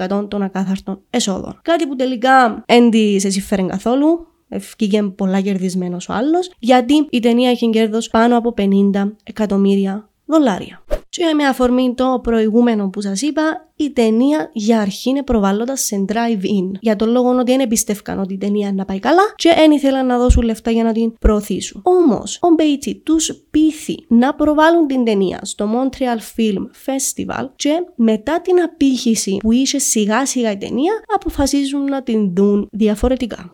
40% 0.07 0.29
των 0.29 0.41
ακάθαρτων 0.41 1.01
εσόδων. 1.09 1.59
Κάτι 1.61 1.87
που 1.87 1.95
τελικά 1.95 2.63
δεν 2.67 2.89
της 2.89 3.25
συμφέρει 3.27 3.65
καθόλου, 3.65 4.27
εφκήκε 4.49 5.03
πολλά 5.03 5.41
κερδισμένος 5.41 6.09
ο 6.09 6.13
άλλος, 6.13 6.51
γιατί 6.59 7.07
η 7.09 7.19
ταινία 7.19 7.51
είχε 7.51 7.67
κέρδος 7.67 8.09
πάνω 8.09 8.37
από 8.37 8.53
50 8.57 9.11
εκατομμύρια 9.23 10.08
δολάρια. 10.29 10.83
Και 11.09 11.33
με 11.35 11.45
αφορμή 11.45 11.93
το 11.95 12.19
προηγούμενο 12.23 12.89
που 12.89 13.01
σας 13.01 13.21
είπα, 13.21 13.69
η 13.75 13.91
ταινία 13.91 14.49
για 14.53 14.79
αρχή 14.79 15.09
επροβάλλετουν 15.09 15.81
σε 15.81 16.05
drive-in. 16.07 16.71
Για 16.79 16.95
τον 16.95 17.09
λόγο 17.09 17.29
ότι 17.29 17.51
δεν 17.51 17.59
εμπιστεύκαν 17.59 18.19
ότι 18.19 18.33
η 18.33 18.37
ταινία 18.37 18.71
να 18.73 18.85
πάει 18.85 18.99
καλά 18.99 19.33
και 19.35 19.53
δεν 19.55 19.71
ήθελαν 19.71 20.05
να 20.05 20.17
δώσουν 20.17 20.43
λεφτά 20.43 20.71
για 20.71 20.83
να 20.83 20.91
την 20.91 21.13
προωθήσουν. 21.19 21.81
Όμως, 21.83 22.39
ο 22.41 22.47
Beatty 22.47 23.01
τους 23.05 23.43
πείθει 23.49 23.95
να 24.07 24.35
προβάλλουν 24.35 24.87
την 24.87 25.03
ταινία 25.03 25.39
στο 25.43 25.69
Montreal 25.73 26.39
Film 26.39 26.63
Festival 26.85 27.49
και 27.55 27.83
μετά 27.95 28.41
την 28.41 28.61
απήχηση 28.61 29.37
που 29.37 29.51
είχε 29.51 29.79
σιγά 29.79 30.25
σιγά 30.25 30.51
η 30.51 30.57
ταινία, 30.57 30.93
αποφασίζουν 31.15 31.83
να 31.83 32.03
την 32.03 32.33
δουν 32.35 32.67
διαφορετικά. 32.71 33.53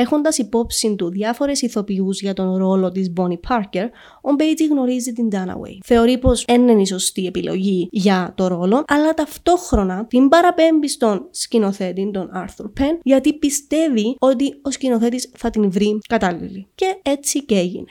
Έχοντας 0.00 0.38
υπόψη 0.38 0.94
του 0.96 1.10
διάφορες 1.10 1.62
ηθοποιούς 1.62 2.20
για 2.20 2.32
τον 2.32 2.56
ρόλο 2.56 2.90
της 2.90 3.12
Bonnie 3.16 3.40
Parker, 3.48 3.86
ο 4.22 4.32
Μπέιτζι 4.32 4.66
γνωρίζει 4.66 5.12
την 5.12 5.28
Dunaway. 5.32 5.78
Θεωρεί 5.84 6.18
πως 6.18 6.44
δεν 6.44 6.68
είναι 6.68 6.80
η 6.80 6.86
σωστή 6.86 7.26
επιλογή 7.26 7.88
για 7.90 8.32
το 8.36 8.46
ρόλο, 8.46 8.84
αλλά 8.86 9.14
ταυτόχρονα 9.14 10.06
την 10.06 10.28
παραπέμπει 10.28 10.88
στον 10.88 11.28
σκηνοθέτη, 11.30 12.10
τον 12.12 12.30
Arthur 12.34 12.64
Penn, 12.64 12.98
γιατί 13.02 13.32
πιστεύει 13.32 14.16
ότι 14.18 14.60
ο 14.62 14.70
σκηνοθέτης 14.70 15.30
θα 15.36 15.50
την 15.50 15.70
βρει 15.70 15.98
κατάλληλη. 16.08 16.66
Και 16.74 16.96
έτσι 17.02 17.44
και 17.44 17.58
έγινε. 17.58 17.90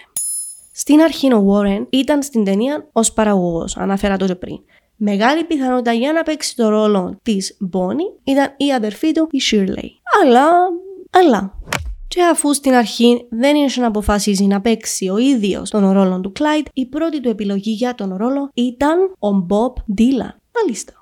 Στην 0.74 1.02
αρχή 1.02 1.34
ο 1.34 1.46
Warren 1.50 1.86
ήταν 1.90 2.24
στην 2.24 2.44
ταινία 2.44 2.90
ως 2.92 3.14
παραγωγός, 3.14 3.78
αναφέρα 3.78 4.18
το 4.18 4.36
πριν. 4.36 4.58
Μεγάλη 4.96 5.44
πιθανότητα 5.44 5.94
για 5.94 6.14
να 6.14 6.24
παίξει 6.24 6.56
το 6.56 6.70
ρόλο 6.70 7.20
της 7.24 7.58
Bonnie 7.74 8.22
ήταν 8.24 8.54
η 8.58 8.74
αδερφή 8.74 9.12
του, 9.12 9.28
η 9.32 9.40
Shirley. 9.52 9.90
Αλλά, 10.24 10.48
αλλά, 11.10 11.54
και 12.18 12.24
αφού 12.24 12.54
στην 12.54 12.74
αρχή 12.74 13.28
δεν 13.30 13.56
ήρθε 13.56 13.82
να 13.82 13.88
αποφασίζει 13.88 14.46
να 14.46 14.62
παίξει 14.62 15.10
ο 15.10 15.18
ίδιος 15.18 15.70
τον 15.70 15.92
ρόλο 15.92 16.20
του 16.20 16.32
Κλάιτ, 16.32 16.68
η 16.74 16.86
πρώτη 16.86 17.20
του 17.20 17.30
επιλογή 17.30 17.72
για 17.72 17.96
τον 17.96 18.16
ρόλο 18.16 18.50
ήταν 18.54 19.14
ο 19.20 19.32
Μπομπ 19.32 19.76
Ντίλαν. 19.94 20.42
Μάλιστα. 20.62 20.94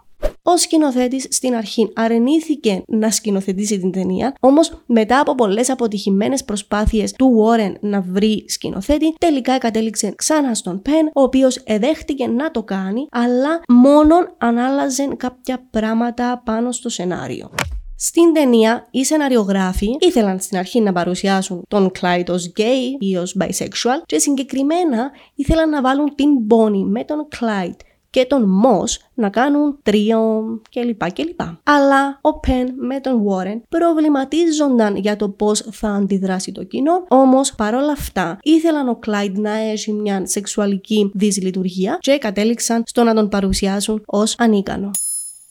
Ο 0.42 0.58
σκηνοθέτης 0.58 1.28
στην 1.30 1.56
αρχή 1.56 1.92
αρνήθηκε 1.96 2.84
να 2.88 3.12
σκηνοθετήσει 3.12 3.80
την 3.80 3.92
ταινία, 3.92 4.36
όμως 4.40 4.84
μετά 4.86 5.20
από 5.20 5.36
πολλές 5.36 5.70
αποτυχημένες 5.70 6.44
προσπάθειες 6.44 7.12
του 7.12 7.44
Warren 7.44 7.74
να 7.80 8.02
βρει 8.02 8.46
σκηνοθέτη, 8.48 9.16
τελικά 9.18 9.58
κατέληξε 9.58 10.14
ξανά 10.16 10.54
στον 10.54 10.82
Πεν, 10.82 11.10
ο 11.14 11.22
οποίος 11.22 11.56
εδέχτηκε 11.56 12.28
να 12.28 12.52
το 12.52 12.64
κάνει, 12.64 13.08
αλλά 13.12 13.62
μόνο 13.68 14.16
αν 14.38 14.58
άλλαζε 14.58 15.08
κάποια 15.18 15.68
πράγματα 15.72 16.42
πάνω 16.46 16.72
στο 16.72 16.90
σενάριο. 16.90 17.50
Στην 17.98 18.34
ταινία, 18.34 18.88
οι 18.92 19.04
σεναριογράφοι 19.04 19.88
ήθελαν 20.00 20.40
στην 20.40 20.58
αρχή 20.58 20.82
να 20.82 20.94
παρουσιάσουν 20.94 21.64
τον 21.68 21.92
Clyde 22.00 22.30
ως 22.30 22.52
gay 22.58 23.00
ή 23.00 23.18
ως 23.18 23.38
bisexual 23.40 24.04
και 24.06 24.20
συγκεκριμένα 24.20 25.12
ήθελαν 25.36 25.70
να 25.70 25.82
βάλουν 25.82 26.16
την 26.16 26.30
Bonnie 26.50 26.86
με 26.88 27.04
τον 27.04 27.28
Clyde 27.36 27.80
και 28.10 28.26
τον 28.26 28.62
Moss 28.64 29.08
να 29.14 29.30
κάνουν 29.30 29.80
τρίο 29.84 30.44
κλπ. 30.70 31.12
κλπ. 31.12 31.40
Αλλά 31.64 32.20
ο 32.22 32.40
Penn 32.48 32.68
με 32.76 33.00
τον 33.00 33.26
Warren 33.28 33.62
προβληματίζονταν 33.70 34.96
για 34.96 35.16
το 35.16 35.30
πώς 35.30 35.68
θα 35.72 35.90
αντιδράσει 35.90 36.52
το 36.52 36.64
κοινό, 36.64 37.04
όμως 37.08 37.56
παρόλα 37.56 37.92
αυτά 37.92 38.38
ήθελαν 38.42 38.90
ο 38.90 39.00
Clyde 39.06 39.34
να 39.34 39.52
έχει 39.52 39.92
μια 39.92 40.22
σεξουαλική 40.26 41.12
δυσλειτουργία 41.14 41.98
και 42.00 42.18
κατέληξαν 42.18 42.84
στο 42.86 43.04
να 43.04 43.14
τον 43.14 43.30
παρουσιάσουν 43.30 44.04
ως 44.06 44.36
ανίκανο. 44.38 44.92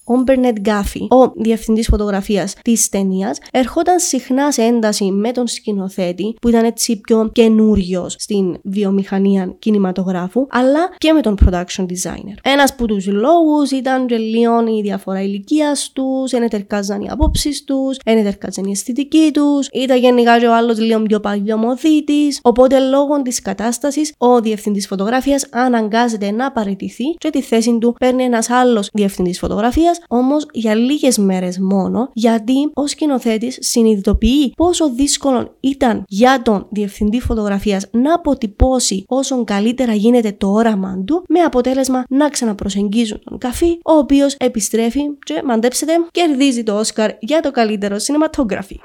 Ο 0.05 0.17
Μπερνέτ 0.17 0.59
Γκάφι, 0.59 1.07
ο 1.11 1.33
διευθυντής 1.37 1.87
φωτογραφίας 1.87 2.55
της 2.63 2.89
ταινίας, 2.89 3.39
ερχόταν 3.53 3.99
συχνά 3.99 4.53
σε 4.53 4.63
ένταση 4.63 5.05
με 5.05 5.33
τον 5.33 5.47
σκηνοθέτη, 5.47 6.35
που 6.41 6.49
ήταν 6.49 6.65
έτσι 6.65 7.01
πιο 7.01 7.31
καινούριος 7.33 8.17
στην 8.19 8.57
βιομηχανία 8.63 9.55
κινηματογράφου, 9.59 10.47
αλλά 10.51 10.95
και 10.99 11.13
με 11.13 11.21
τον 11.21 11.37
production 11.45 11.83
designer. 11.83 12.37
Ένας 12.43 12.71
από 12.71 12.87
τους 12.87 13.07
λόγους 13.07 13.71
ήταν 13.71 14.07
και 14.07 14.17
λίγο 14.17 14.53
η 14.79 14.81
διαφορά 14.83 15.23
ηλικίας 15.23 15.91
τους, 15.93 16.31
δεν 16.31 16.43
ετερκάζαν 16.43 17.01
οι 17.01 17.09
απόψεις 17.11 17.65
τους, 17.65 17.97
δεν 18.05 18.19
ετερκάζαν 18.19 18.65
η 18.65 18.71
αισθητική 18.71 19.31
τους, 19.33 19.69
ήταν 19.73 19.99
γενικά 19.99 20.39
και 20.39 20.47
ο 20.47 20.55
άλλος 20.55 20.79
λίγο 20.79 21.03
πιο 21.03 21.21
παλιωμοδίτη. 21.21 22.39
Οπότε, 22.43 22.79
λόγω 22.79 23.23
της 23.23 23.43
κατάστασης, 23.43 24.13
ο 24.19 24.41
διευθυντής 24.41 24.87
φωτογραφίας 24.87 25.47
αναγκάζεται 25.51 26.31
να 26.31 26.53
παραιτηθεί 26.53 27.05
και 27.19 27.31
τη 27.31 27.43
θέση 27.43 27.79
του 27.79 27.97
παίρνει 27.99 28.23
ένας 28.23 28.51
άλλος 28.51 28.91
διευθυντής 28.93 29.39
φωτογραφίας 29.39 29.94
όμως 30.09 30.47
για 30.53 30.75
λίγες 30.75 31.19
μέρες 31.19 31.59
μόνο, 31.59 32.11
γιατί 32.13 32.71
ο 32.75 32.87
σκηνοθέτης 32.87 33.59
συνειδητοποιεί 33.61 34.53
πόσο 34.57 34.91
δύσκολο 34.91 35.57
ήταν 35.61 36.05
για 36.09 36.43
τον 36.43 36.67
διευθυντή 36.71 37.21
φωτογραφίας 37.21 37.87
να 37.91 38.15
αποτυπώσει 38.15 39.05
όσο 39.09 39.45
καλύτερα 39.45 39.95
γίνεται 39.95 40.33
το 40.39 40.53
όραμα 40.53 41.03
του, 41.07 41.25
με 41.29 41.41
αποτέλεσμα 41.41 42.05
να 42.09 42.29
ξαναπροσεγγίζουν 42.29 43.21
τον 43.25 43.39
καφί, 43.39 43.79
ο 43.85 43.93
οποίος 43.93 44.35
επιστρέφει 44.35 45.01
και 45.25 45.43
μαντέψετε, 45.45 45.93
κερδίζει 46.11 46.63
το 46.63 46.79
Όσκαρ 46.79 47.11
για 47.21 47.41
το 47.41 47.51
καλύτερο 47.51 47.97
cinematography. 47.97 48.77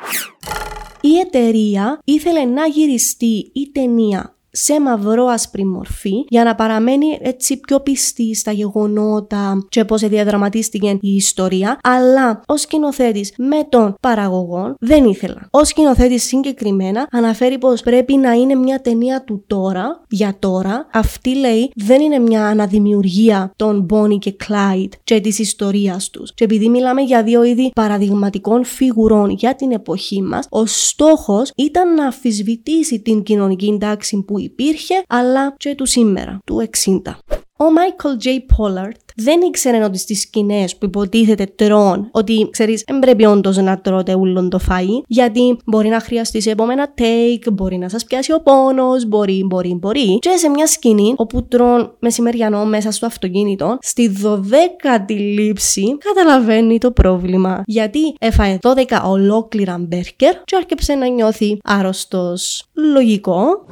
Η 1.02 1.18
εταιρεία 1.18 2.00
ήθελε 2.04 2.46
να 2.46 2.66
γυριστεί 2.66 3.52
η 3.54 3.72
ταινία 3.74 4.39
σε 4.52 4.82
μαυρό-άσπρη 4.82 5.66
μορφή 5.66 6.14
για 6.28 6.44
να 6.44 6.56
παραμένει 6.56 7.18
έτσι 7.22 7.60
πιο 7.60 7.80
πιστή 7.80 8.36
στα 8.36 8.52
γεγονότα 8.52 9.66
και 9.70 9.86
πώς 9.86 10.02
διαδραματίστηκε 10.02 10.98
η 11.02 11.16
ιστορία 11.16 11.80
αλλά 11.84 12.42
ο 12.46 12.58
σκηνοθέτης 12.58 13.34
με 13.38 13.64
τον 13.70 13.96
παραγωγό 14.02 14.76
δεν 14.80 15.06
ήθελα. 15.06 15.48
Ο 15.52 15.64
σκηνοθέτης 15.64 16.24
συγκεκριμένα 16.24 17.08
αναφέρει 17.12 17.58
πως 17.58 17.82
πρέπει 17.82 18.18
να 18.18 18.32
είναι 18.32 18.56
μια 18.56 18.82
ταινία 18.82 19.24
του 19.24 19.44
τώρα, 19.48 20.02
για 20.10 20.36
τώρα. 20.40 20.88
Αυτή 20.94 21.36
λέει 21.36 21.72
δεν 21.76 22.02
είναι 22.02 22.20
μια 22.20 22.46
αναδημιουργία 22.46 23.52
των 23.56 23.86
Bonnie 23.94 24.20
και 24.20 24.36
Clyde 24.48 24.90
και 25.04 25.20
της 25.20 25.40
ιστορίας 25.40 26.10
τους. 26.10 26.34
Και 26.34 26.44
επειδή 26.44 26.70
μιλάμε 26.70 27.02
για 27.02 27.24
δύο 27.24 27.44
είδη 27.44 27.72
παραδειγματικών 27.76 28.66
φιγουρών 28.66 29.30
για 29.30 29.56
την 29.56 29.72
εποχή 29.72 30.22
μας, 30.22 30.48
ο 30.50 30.66
στόχος 30.66 31.52
ήταν 31.56 31.94
να 31.94 32.08
αφισβητήσει 32.08 33.02
την 33.02 33.24
κοινωνική 33.24 33.78
τάξη 33.80 34.24
που 34.28 34.39
υπήρχε, 34.40 35.04
αλλά 35.08 35.54
και 35.58 35.76
του 35.76 35.86
σήμερα, 35.86 36.40
του 36.46 36.70
60. 36.86 37.18
Ο 37.62 37.66
Michael 37.66 38.26
J. 38.26 38.30
Pollard 38.30 39.00
δεν 39.16 39.42
ήξερε 39.42 39.84
ότι 39.84 39.98
στις 39.98 40.22
σκηνές 40.22 40.76
που 40.78 40.86
υποτίθεται 40.86 41.46
τρών, 41.56 42.10
ότι 42.12 42.48
ξέρεις, 42.52 42.84
δεν 42.88 43.00
πρέπει 43.00 43.26
όντως 43.26 43.58
να 43.58 43.80
τρώτε 43.80 44.16
ούλον 44.16 44.50
το 44.50 44.60
φαΐ, 44.70 45.04
γιατί 45.08 45.58
μπορεί 45.66 45.90
να 45.90 46.00
χρειαστείς 46.00 46.44
σε 46.44 46.50
επόμενα 46.50 46.94
take, 46.98 47.52
μπορεί 47.54 47.78
να 47.78 47.90
σας 47.90 48.06
πιάσει 48.06 48.34
ο 48.34 48.42
πόνος, 48.42 49.06
μπορεί, 49.06 49.44
μπορεί, 49.46 49.74
μπορεί. 49.80 50.20
Και 50.20 50.30
σε 50.38 50.50
μια 50.50 50.68
σκηνή 50.68 51.14
όπου 51.16 51.48
τρών 51.48 51.96
μεσημεριανό 52.00 52.66
μέσα 52.66 52.92
στο 52.92 53.06
αυτοκίνητο, 53.06 53.78
στη 53.82 54.12
12η 54.24 55.16
λήψη 55.16 55.98
καταλαβαίνει 55.98 56.78
το 56.78 56.92
πρόβλημα. 56.92 57.64
Γιατί 57.66 58.14
έφαε 58.20 58.58
12 58.62 59.02
ολόκληρα 59.06 59.78
μπέρκερ 59.80 60.34
και 60.44 60.56
άρχισε 60.56 60.94
να 60.94 61.08
νιώθει 61.08 61.58
άρρωστος. 61.64 62.64
Λογικό. 62.74 63.66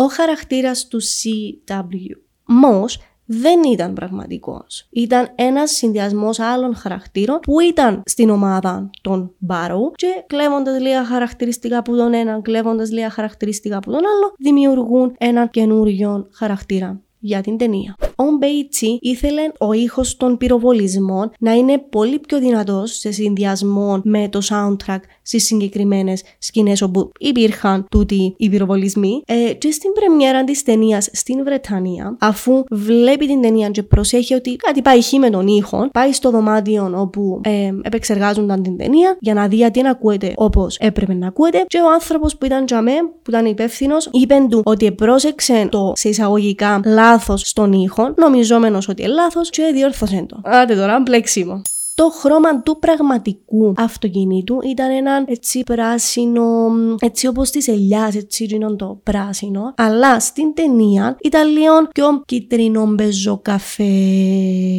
Ο 0.00 0.06
χαρακτήρας 0.06 0.88
του 0.88 1.00
CW 1.02 2.16
Moss 2.64 3.00
δεν 3.24 3.62
ήταν 3.62 3.94
πραγματικός. 3.94 4.86
Ήταν 4.90 5.32
ένας 5.34 5.70
συνδυασμός 5.70 6.38
άλλων 6.38 6.74
χαρακτήρων 6.74 7.38
που 7.40 7.60
ήταν 7.60 8.02
στην 8.04 8.30
ομάδα 8.30 8.90
των 9.02 9.34
Barrow 9.48 9.92
και 9.94 10.24
κλέβοντας 10.26 10.80
λίγα 10.80 11.04
χαρακτηριστικά 11.04 11.78
από 11.78 11.96
τον 11.96 12.14
ένα, 12.14 12.40
κλέβοντας 12.40 12.90
λίγα 12.90 13.10
χαρακτηριστικά 13.10 13.76
από 13.76 13.90
τον 13.90 13.98
άλλο, 13.98 14.34
δημιουργούν 14.38 15.14
έναν 15.18 15.50
καινούριο 15.50 16.28
χαρακτήρα 16.32 17.00
για 17.20 17.40
την 17.40 17.56
ταινία. 17.56 17.96
Ο 18.16 18.24
Μπέιτσι 18.38 18.98
ήθελε 19.00 19.42
ο 19.58 19.72
ήχος 19.72 20.16
των 20.16 20.36
πυροβολισμών 20.36 21.30
να 21.38 21.52
είναι 21.52 21.78
πολύ 21.78 22.18
πιο 22.18 22.38
δυνατός 22.38 22.98
σε 22.98 23.10
συνδυασμό 23.10 24.00
με 24.04 24.28
το 24.28 24.40
soundtrack 24.42 25.00
στις 25.30 25.44
συγκεκριμένες 25.44 26.22
σκηνές 26.38 26.82
όπου 26.82 27.10
υπήρχαν 27.18 27.86
τούτοι 27.90 28.34
οι 28.36 28.48
πυροβολισμοί. 28.48 29.22
Ε, 29.26 29.52
και 29.52 29.70
στην 29.70 29.92
πρεμιέρα 29.92 30.44
της 30.44 30.62
ταινίας 30.62 31.08
στην 31.12 31.44
Βρετανία, 31.44 32.16
αφού 32.20 32.64
βλέπει 32.70 33.26
την 33.26 33.40
ταινία 33.40 33.68
και 33.68 33.82
προσέχει 33.82 34.34
ότι 34.34 34.56
κάτι 34.56 34.82
πάει 34.82 35.02
χει 35.02 35.18
με 35.18 35.30
τον 35.30 35.46
ήχο, 35.46 35.88
πάει 35.92 36.12
στο 36.12 36.30
δωμάτιο 36.30 36.92
όπου 36.96 37.40
ε, 37.44 37.70
επεξεργάζονταν 37.82 38.62
την 38.62 38.76
ταινία 38.76 39.16
για 39.20 39.34
να 39.34 39.48
δει 39.48 39.56
γιατί 39.56 39.82
να 39.82 39.90
ακούεται 39.90 40.32
όπως 40.36 40.76
έπρεπε 40.80 41.14
να 41.14 41.26
ακούεται. 41.26 41.64
Και 41.66 41.78
ο 41.78 41.92
άνθρωπος 41.92 42.36
που 42.36 42.44
ήταν 42.44 42.66
τζαμέ, 42.66 42.96
που 43.22 43.30
ήταν 43.30 43.46
υπεύθυνος, 43.46 44.08
είπε 44.12 44.34
του 44.50 44.60
ότι 44.64 44.92
πρόσεξε 44.92 45.68
το 45.70 45.92
σε 45.94 46.08
εισαγωγικά 46.08 46.80
λάθος 46.84 47.40
στον 47.44 47.72
ήχο, 47.72 48.14
νομιζόμενος 48.16 48.88
ότι 48.88 49.02
είναι 49.02 49.12
λάθος, 49.12 49.50
και 49.50 49.70
διόρθωσε 49.72 50.24
το. 50.28 50.40
Άτε 50.44 50.74
τώρα, 50.74 51.00
μπλέξιμο 51.00 51.62
το 52.00 52.10
χρώμα 52.10 52.62
του 52.62 52.78
πραγματικού 52.78 53.72
αυτοκινήτου 53.76 54.58
ήταν 54.64 54.90
ένα 54.90 55.24
έτσι 55.26 55.62
πράσινο, 55.62 56.44
έτσι 56.98 57.26
όπως 57.26 57.50
της 57.50 57.68
ελιάς, 57.68 58.14
έτσι 58.14 58.48
είναι 58.50 58.76
το 58.76 59.00
πράσινο. 59.02 59.74
Αλλά 59.76 60.20
στην 60.20 60.54
ταινία 60.54 61.16
ήταν 61.22 61.48
λίγο 61.48 61.74
πιο 61.94 62.22
κίτρινο 62.26 62.94
καφέ 63.42 63.84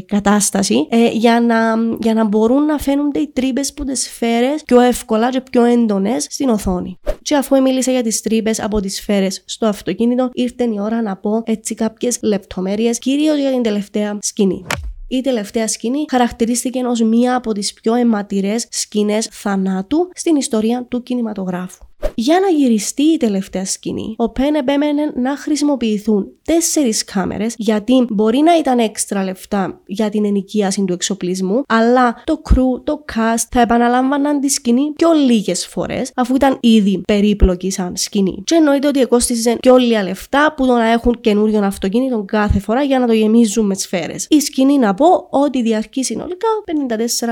κατάσταση 0.06 0.88
ε, 0.90 1.08
για, 1.08 1.42
να, 1.42 1.76
για 2.02 2.14
να 2.14 2.26
μπορούν 2.26 2.66
να 2.66 2.78
φαίνονται 2.78 3.20
οι 3.20 3.28
τρύπες 3.34 3.74
που 3.74 3.84
τις 3.84 4.02
σφαίρες 4.02 4.64
πιο 4.66 4.80
εύκολα 4.80 5.30
και 5.30 5.42
πιο 5.52 5.64
έντονες 5.64 6.28
στην 6.30 6.50
οθόνη. 6.50 7.00
Και 7.22 7.36
αφού 7.36 7.62
μίλησα 7.62 7.92
για 7.92 8.04
τις 8.04 8.22
τρύπες 8.22 8.60
από 8.60 8.80
τις 8.80 8.96
σφαίρες 8.96 9.44
στο 9.46 9.66
αυτοκίνητο, 9.66 10.30
ήρθε 10.34 10.64
η 10.64 10.80
ώρα 10.80 11.02
να 11.02 11.18
πω 11.18 11.42
έτσι 11.46 11.76
κάποιες 11.76 12.20
λεπτομέρειες, 12.22 13.00
κυρίως 13.00 13.38
για 13.38 13.52
την 13.52 13.62
τελευταία 13.62 14.18
σκηνή. 14.22 14.66
Η 15.14 15.22
τελευταία 15.22 15.68
σκηνή 15.68 16.06
χαρακτηρίστηκε 16.10 16.80
ως 16.86 17.02
μία 17.02 17.36
από 17.36 17.54
τις 17.54 17.74
πιο 17.74 17.94
αιματηρές 17.94 18.68
σκηνές 18.70 19.28
θανάτου 19.32 20.10
στην 20.14 20.36
ιστορία 20.36 20.86
του 20.90 21.04
κινηματογράφου. 21.04 21.86
Για 22.22 22.40
να 22.40 22.48
γυριστεί 22.48 23.04
η 23.04 23.18
τελευταία 23.18 23.66
σκηνή, 23.66 24.14
ο 24.18 24.30
Πεν 24.30 24.56
επέμενε 24.56 25.14
να 25.16 25.38
χρησιμοποιηθούν 25.38 26.32
τέσσερις 26.44 27.04
κάμερες, 27.04 27.54
γιατί 27.58 28.06
μπορεί 28.10 28.38
να 28.38 28.58
ήταν 28.58 28.80
έξτρα 28.80 29.24
λεφτά 29.24 29.82
για 29.86 30.10
την 30.10 30.26
ενοικίαση 30.26 30.84
του 30.84 30.94
εξοπλισμού, 30.94 31.62
αλλά 31.68 32.22
το 32.24 32.42
crew, 32.50 32.84
το 32.84 33.06
cast 33.14 33.46
θα 33.52 33.62
επαναλάμβαναν 33.62 34.40
τη 34.40 34.50
σκηνή 34.50 34.92
πιο 34.96 35.12
λίγες 35.12 35.68
φορές, 35.68 36.12
αφού 36.16 36.36
ήταν 36.36 36.58
ήδη 36.60 37.02
περίπλοκη 37.08 37.72
σαν 37.72 37.96
σκηνή. 37.96 38.42
Και 38.44 38.56
εννοείται 38.56 38.88
ότι 38.88 39.00
εκόστησε 39.00 39.58
πιο 39.60 39.78
λίγα 39.78 40.04
λεφτά 40.04 40.54
που 40.58 40.66
το 40.66 40.74
να 40.74 40.92
έχουν 40.92 41.22
καινούριο 41.22 41.64
αυτοκίνητο 41.64 42.24
κάθε 42.28 42.60
φορά 42.60 42.84
για 42.84 43.00
να 43.00 43.08
το 43.08 43.14
γεμίζουν 43.14 43.66
με 43.66 43.76
σφαίρες. 43.76 44.28
Η 44.30 44.40
σκηνή 44.40 44.78
να 44.78 44.94
πω 44.94 45.28
ότι 45.30 45.62
διαρκεί 45.62 46.04
συνολικά 46.04 46.48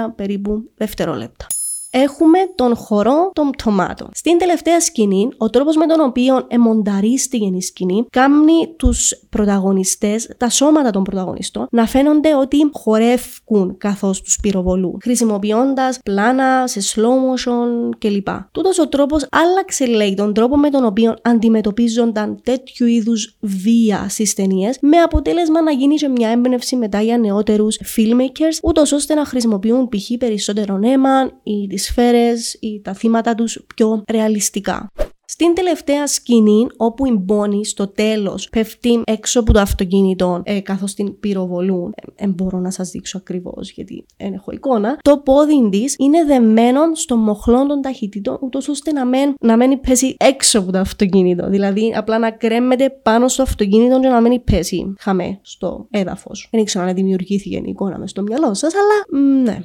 54 0.08 0.13
περίπου 0.15 0.69
δευτερόλεπτα 0.75 1.48
έχουμε 1.89 2.38
τον 2.55 2.75
χορό 2.75 3.31
των 3.34 3.51
τομάτων. 3.63 4.10
Στην 4.13 4.38
τελευταία 4.38 4.81
σκηνή, 4.81 5.29
ο 5.38 5.50
τρόπος 5.50 5.75
με 5.75 5.86
τον 5.86 6.00
οποίο 6.00 6.46
εμονταρίστηκε 6.48 7.46
η 7.46 7.62
σκηνή 7.62 8.05
κάνει 8.10 8.74
τους 8.77 9.13
πρωταγωνιστές, 9.29 10.29
τα 10.38 10.50
σώματα 10.50 10.89
των 10.89 11.03
πρωταγωνιστών, 11.03 11.67
να 11.72 11.86
φαίνονται 11.86 12.36
ότι 12.36 12.58
χορεύουν 12.72 13.77
καθώς 13.77 14.22
τους 14.22 14.38
πυροβολούν, 14.41 14.98
χρησιμοποιώντας 15.01 16.00
πλάνα 16.03 16.67
σε 16.67 16.79
slow 16.93 17.00
motion 17.00 17.89
κλπ. 17.98 18.27
Τούτος 18.51 18.79
ο 18.79 18.88
τρόπος 18.88 19.27
άλλαξε, 19.31 19.86
λέει, 19.86 20.13
τον 20.13 20.34
τρόπο 20.34 20.58
με 20.58 20.69
τον 20.69 20.86
οποίο 20.86 21.13
αντιμετωπίζονταν 21.22 22.39
τέτοιου 22.43 22.86
είδους 22.86 23.36
βία 23.39 24.05
στις 24.10 24.34
ταινίες, 24.34 24.77
με 24.81 24.98
αποτέλεσμα 24.98 25.62
να 25.62 25.72
γίνει 25.72 25.96
και 25.96 26.08
μια 26.08 26.29
έμπνευση 26.29 26.75
μετά 26.75 27.01
για 27.01 27.17
νεότερους 27.17 27.79
filmmakers, 27.96 28.60
ούτως 28.63 28.91
ώστε 28.91 29.13
να 29.13 29.25
χρησιμοποιούν 29.25 29.89
π.χ. 29.89 30.17
περισσότερο 30.17 30.79
αίμα 30.84 31.31
ή 31.43 31.67
σφαίρες 31.79 32.53
ή 32.53 32.81
τα 32.81 32.93
θύματα 32.93 33.36
τους 33.36 33.63
πιο 33.75 34.03
ρεαλιστικά. 34.12 34.91
Στην 35.31 35.53
τελευταία 35.53 36.07
σκηνή, 36.07 36.67
όπου 36.77 37.05
η 37.05 37.11
Μπόνι 37.11 37.65
στο 37.65 37.87
τέλος 37.87 38.50
πέφτει 38.50 39.01
έξω 39.05 39.39
από 39.39 39.53
το 39.53 39.59
αυτοκίνητο 39.59 40.42
ε, 40.44 40.59
καθώς 40.59 40.94
την 40.94 41.20
πυροβολούν, 41.20 41.94
δεν 42.15 42.29
ε, 42.29 42.33
μπορώ 42.33 42.59
να 42.59 42.72
σας 42.72 42.89
δείξω 42.89 43.18
ακριβώς 43.18 43.72
γιατί 43.72 44.05
δεν 44.18 44.33
έχω 44.33 44.51
εικόνα, 44.51 44.98
το 45.01 45.18
πόδι 45.18 45.70
της 45.70 45.96
είναι 45.98 46.24
δεμένο 46.24 46.96
στο 46.96 47.15
μοχλό 47.15 47.65
των 47.65 47.81
ταχυτήτων, 47.81 48.37
ούτως 48.42 48.68
ώστε 48.68 48.92
να, 48.92 49.05
μεν, 49.05 49.33
να 49.42 49.57
μένει 49.57 49.77
πέσει 49.77 50.15
έξω 50.20 50.59
από 50.59 50.72
το 50.72 50.77
αυτοκίνητο. 50.77 51.50
Δηλαδή, 51.50 51.94
απλά 51.96 52.18
να 52.18 52.31
κρέμεται 52.31 52.89
πάνω 52.89 53.27
στο 53.27 53.42
αυτοκίνητο 53.42 54.00
και 54.00 54.07
να 54.07 54.22
μένει 54.22 54.39
πέσει 54.39 54.94
χαμέ 55.00 55.39
στο 55.42 55.87
έδαφος. 55.89 56.48
Δεν 56.51 56.61
ήξερα 56.61 56.85
να 56.85 56.94
δημιουργήθηκε 56.94 57.55
η 57.55 57.63
εικόνα 57.65 57.98
μες 57.98 58.09
στο 58.09 58.22
μυαλό 58.22 58.53
σας, 58.53 58.74
αλλά 58.74 59.22
ναι. 59.44 59.63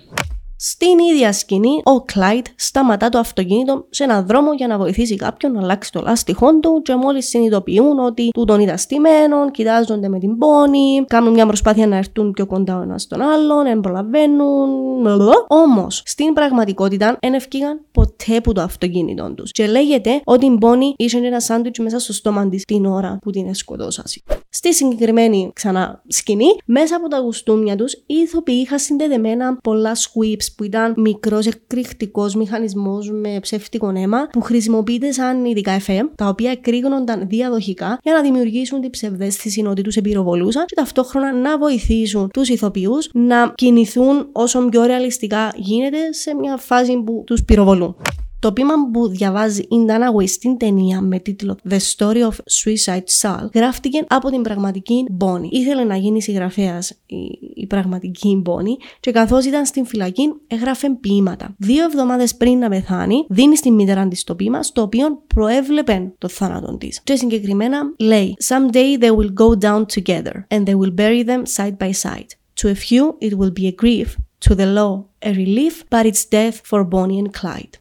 Στην 0.57 0.99
ίδια 1.13 1.33
σκηνή, 1.33 1.81
ο 1.85 2.01
Κλάιτ 2.01 2.47
σταματά 2.57 3.09
το 3.09 3.19
αυτοκίνητο 3.19 3.87
σε 3.91 4.05
έναν 4.05 4.27
δρόμο 4.27 4.53
για 4.53 4.67
να 4.67 4.79
βοηθήσει 4.79 5.17
κάποιον 5.17 5.53
να 5.53 5.61
αλλάξει 5.61 5.93
το 5.93 6.01
λάστιχό 6.01 6.59
του 6.59 6.83
και 6.83 6.95
μόλις 6.95 7.29
συνειδητοποιούν 7.29 7.99
ότι 7.99 8.29
του 8.29 8.45
τον 8.45 8.61
είδα 8.61 8.77
στημένο, 8.77 9.51
κοιτάζονται 9.51 10.09
με 10.09 10.19
την 10.19 10.39
πόνη, 10.39 11.05
κάνουν 11.07 11.33
μια 11.33 11.47
προσπάθεια 11.47 11.87
να 11.87 11.97
έρθουν 11.97 12.31
πιο 12.31 12.47
κοντά 12.47 12.79
ο 12.79 12.83
ένας 12.83 13.03
στον 13.03 13.21
άλλον, 13.21 13.67
εμπρολαβαίνουν. 13.67 15.07
Όμως, 15.49 16.03
στην 16.05 16.33
πραγματικότητα, 16.33 17.17
δεν 17.21 17.35
ευκήγαν 17.35 17.81
ποτέ 17.93 18.41
που 18.41 18.53
το 18.53 18.61
αυτοκίνητο 18.61 19.33
τους. 19.35 19.51
Και 19.51 19.67
λέγεται 19.67 20.21
ότι 20.25 20.47
η 20.47 20.59
πόνη 20.59 20.95
είχε 20.97 21.19
ένα 21.19 21.41
σάντουιτς 21.41 21.79
μέσα 21.79 21.99
στο 21.99 22.13
στόμα 22.13 22.49
της 22.49 22.65
την 22.65 22.87
ώρα 22.87 23.19
που 23.23 23.31
την 23.31 23.55
σκοτώσασαι. 23.55 24.21
Στη 24.49 24.75
συγκεκριμένη 24.75 25.51
ξανά 25.55 26.03
σκηνή, 26.07 26.57
μέσα 26.65 26.97
από 26.97 27.09
τα 27.09 27.19
γουστούμια 27.19 27.77
τους, 27.77 27.93
οι 27.93 28.15
ηθοποιοί 28.15 28.61
είχαν 28.65 28.79
συνδεδεμένα 28.79 29.59
πολλά 29.63 29.95
sweeps 30.45 30.55
που 30.57 30.65
ήταν 30.65 30.95
μικρός 30.97 31.47
εκρηκτικός 31.47 32.35
μηχανισμός 32.35 33.11
με 33.11 33.39
ψεύτικο 33.41 33.93
αίμα 33.97 34.27
που 34.33 34.41
χρησιμοποιείται 34.41 35.13
σαν 35.13 35.45
ειδικά 35.45 35.71
εφέ, 35.71 36.11
τα 36.15 36.29
οποία 36.29 36.51
εκρήγνονταν 36.51 37.27
διαδοχικά 37.29 37.99
για 38.03 38.13
να 38.13 38.23
δημιουργήσουν 38.23 38.81
την 38.81 38.91
ψευδέστηση 38.91 39.65
ότι 39.67 39.83
τους 39.83 39.97
επιρροβολούσαν 39.97 40.65
και 40.67 40.75
ταυτόχρονα 40.75 41.33
να 41.33 41.59
βοηθήσουν 41.59 42.31
τους 42.31 42.49
ηθοποιούς 42.49 43.11
να 43.13 43.53
κινηθούν 43.55 44.29
όσο 44.33 44.69
πιο 44.69 44.83
ρεαλιστικά 44.83 45.53
γίνεται 45.57 46.13
σε 46.13 46.35
μια 46.35 46.57
φάση 46.57 47.03
που 47.03 47.23
τους 47.27 47.45
πυροβολούν. 47.45 47.97
Το 48.45 48.53
ποίημα 48.53 48.75
που 48.93 49.09
διαβάζει 49.09 49.61
η 49.61 49.85
Dana 49.89 50.21
Way 50.21 50.29
στην 50.29 50.57
ταινία 50.57 51.01
με 51.01 51.19
τίτλο 51.19 51.57
The 51.71 51.79
Story 51.97 52.17
of 52.17 52.33
Suicide 52.33 53.21
Sal 53.21 53.49
γράφτηκε 53.55 54.05
από 54.09 54.31
την 54.31 54.43
πραγματική 54.43 55.05
Bonnie. 55.21 55.49
Ήθελε 55.51 55.85
να 55.85 55.97
γίνει 55.97 56.23
συγγραφέας 56.23 56.91
η, 56.91 57.17
η 57.55 57.67
πραγματική 57.67 58.43
Bonnie 58.47 58.97
και 59.01 59.11
καθώς 59.11 59.45
ήταν 59.45 59.67
στην 59.67 59.87
φυλακή 59.87 60.33
έγραφε 60.47 60.91
ποίηματα. 60.91 61.55
Δύο 61.59 61.85
εβδομάδες 61.85 62.37
πριν 62.37 62.59
να 62.59 62.69
πεθάνει, 62.69 63.27
δίνει 63.29 63.57
στη 63.57 63.71
μήτερα 63.71 64.09
της 64.09 64.25
το 64.25 64.35
ποίημα, 64.35 64.63
στο 64.63 64.83
οποίο 64.83 65.23
προέβλεπε 65.27 66.13
το 66.19 66.29
θάνατο 66.29 66.77
της. 66.77 67.01
Και 67.05 67.17
συγκεκριμένα 67.17 67.95
λέει: 67.99 68.37
Someday 68.49 69.03
they 69.03 69.17
will 69.17 69.33
go 69.45 69.59
down 69.59 69.85
together 69.95 70.35
and 70.49 70.65
they 70.65 70.77
will 70.77 70.95
bury 70.95 71.25
them 71.25 71.43
side 71.57 71.77
by 71.79 71.91
side. 71.91 72.27
To 72.63 72.69
a 72.69 72.75
few, 72.75 73.29
it 73.29 73.33
will 73.39 73.53
be 73.61 73.67
a 73.67 73.75
grief. 73.83 74.09
To 74.49 74.55
the 74.55 74.67
law, 74.79 74.93
a 75.29 75.33
relief, 75.33 75.75
but 75.89 76.05
it's 76.11 76.25
death 76.39 76.57
for 76.69 76.81
Bonnie 76.93 77.19
and 77.23 77.33
Clyde. 77.39 77.75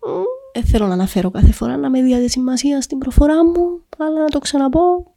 Δεν 0.54 0.64
θέλω 0.64 0.88
να 0.88 0.94
αναφέρω 0.94 1.32
κάθε 1.32 1.52
φορά 1.52 1.78
να 1.78 1.90
με 1.90 2.02
διάδει 2.02 2.30
σημασία 2.30 2.82
στην 2.82 2.98
προφορά 2.98 3.46
μου, 3.46 3.82
αλλά 3.98 4.20
να 4.22 4.28
το 4.28 4.40
ξαναπώ. 4.40 5.14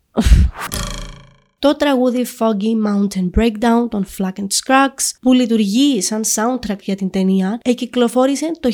Το 1.58 1.76
τραγούδι 1.76 2.26
Foggy 2.38 2.88
Mountain 2.88 3.30
Breakdown 3.40 3.88
των 3.88 4.06
Flack 4.18 4.40
and 4.40 4.46
Scrags 4.46 5.10
που 5.20 5.32
λειτουργεί 5.32 6.02
σαν 6.02 6.22
soundtrack 6.34 6.80
για 6.82 6.94
την 6.94 7.10
ταινία 7.10 7.58
εκυκλοφόρησε 7.64 8.50
το 8.60 8.68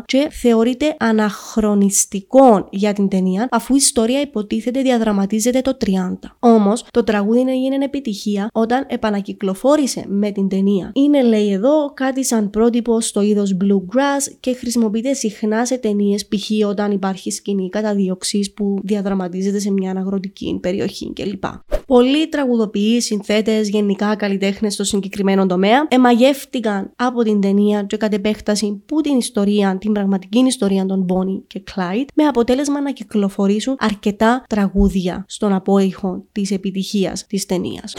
1949 0.00 0.02
και 0.04 0.28
θεωρείται 0.30 0.96
αναχρονιστικό 0.98 2.68
για 2.70 2.92
την 2.92 3.08
ταινία 3.08 3.48
αφού 3.50 3.74
η 3.74 3.78
ιστορία 3.80 4.20
υποτίθεται 4.20 4.82
διαδραματίζεται 4.82 5.60
το 5.60 5.76
30. 5.84 5.90
Όμως 6.38 6.84
το 6.90 7.04
τραγούδι 7.04 7.40
έγινε 7.40 7.84
επιτυχία 7.84 8.48
όταν 8.52 8.86
επανακυκλοφόρησε 8.88 10.04
με 10.08 10.30
την 10.30 10.48
ταινία. 10.48 10.90
Είναι 10.94 11.22
λέει 11.22 11.52
εδώ 11.52 11.92
κάτι 11.94 12.24
σαν 12.24 12.50
πρότυπο 12.50 13.00
στο 13.00 13.20
είδος 13.20 13.56
bluegrass 13.60 14.36
και 14.40 14.54
χρησιμοποιείται 14.54 15.12
συχνά 15.12 15.66
σε 15.66 15.76
ταινίες 15.76 16.26
π.χ. 16.26 16.68
όταν 16.68 16.90
υπάρχει 16.90 17.30
σκηνή 17.30 17.68
καταδίωξη 17.68 18.52
που 18.56 18.78
διαδραματίζεται 18.82 19.58
σε 19.58 19.70
μια 19.70 19.90
αναγροτική 19.90 20.58
περιοχή 20.62 20.97
κλπ. 21.12 21.44
Πολλοί 21.86 22.28
τραγουδοποιοί, 22.28 23.00
συνθέτες, 23.00 23.68
γενικά 23.68 24.16
καλλιτέχνες 24.16 24.74
στο 24.74 24.84
συγκεκριμένο 24.84 25.46
τομέα 25.46 25.86
εμαγεύτηκαν 25.88 26.92
από 26.96 27.22
την 27.22 27.40
ταινία 27.40 27.82
και 27.82 27.96
κατ' 27.96 28.14
επέκταση 28.14 28.82
που 28.86 29.00
την 29.00 29.16
ιστορία, 29.16 29.78
την 29.78 29.92
πραγματική 29.92 30.38
ιστορία 30.38 30.86
των 30.86 31.06
Bonnie 31.08 31.42
και 31.46 31.62
Clyde, 31.74 32.06
με 32.14 32.24
αποτέλεσμα 32.24 32.80
να 32.80 32.92
κυκλοφορήσουν 32.92 33.76
αρκετά 33.78 34.44
τραγούδια 34.48 35.24
στον 35.28 35.52
απόϊχο 35.52 36.24
της 36.32 36.50
επιτυχίας 36.50 37.26
της 37.26 37.46
ταινίας. 37.46 37.94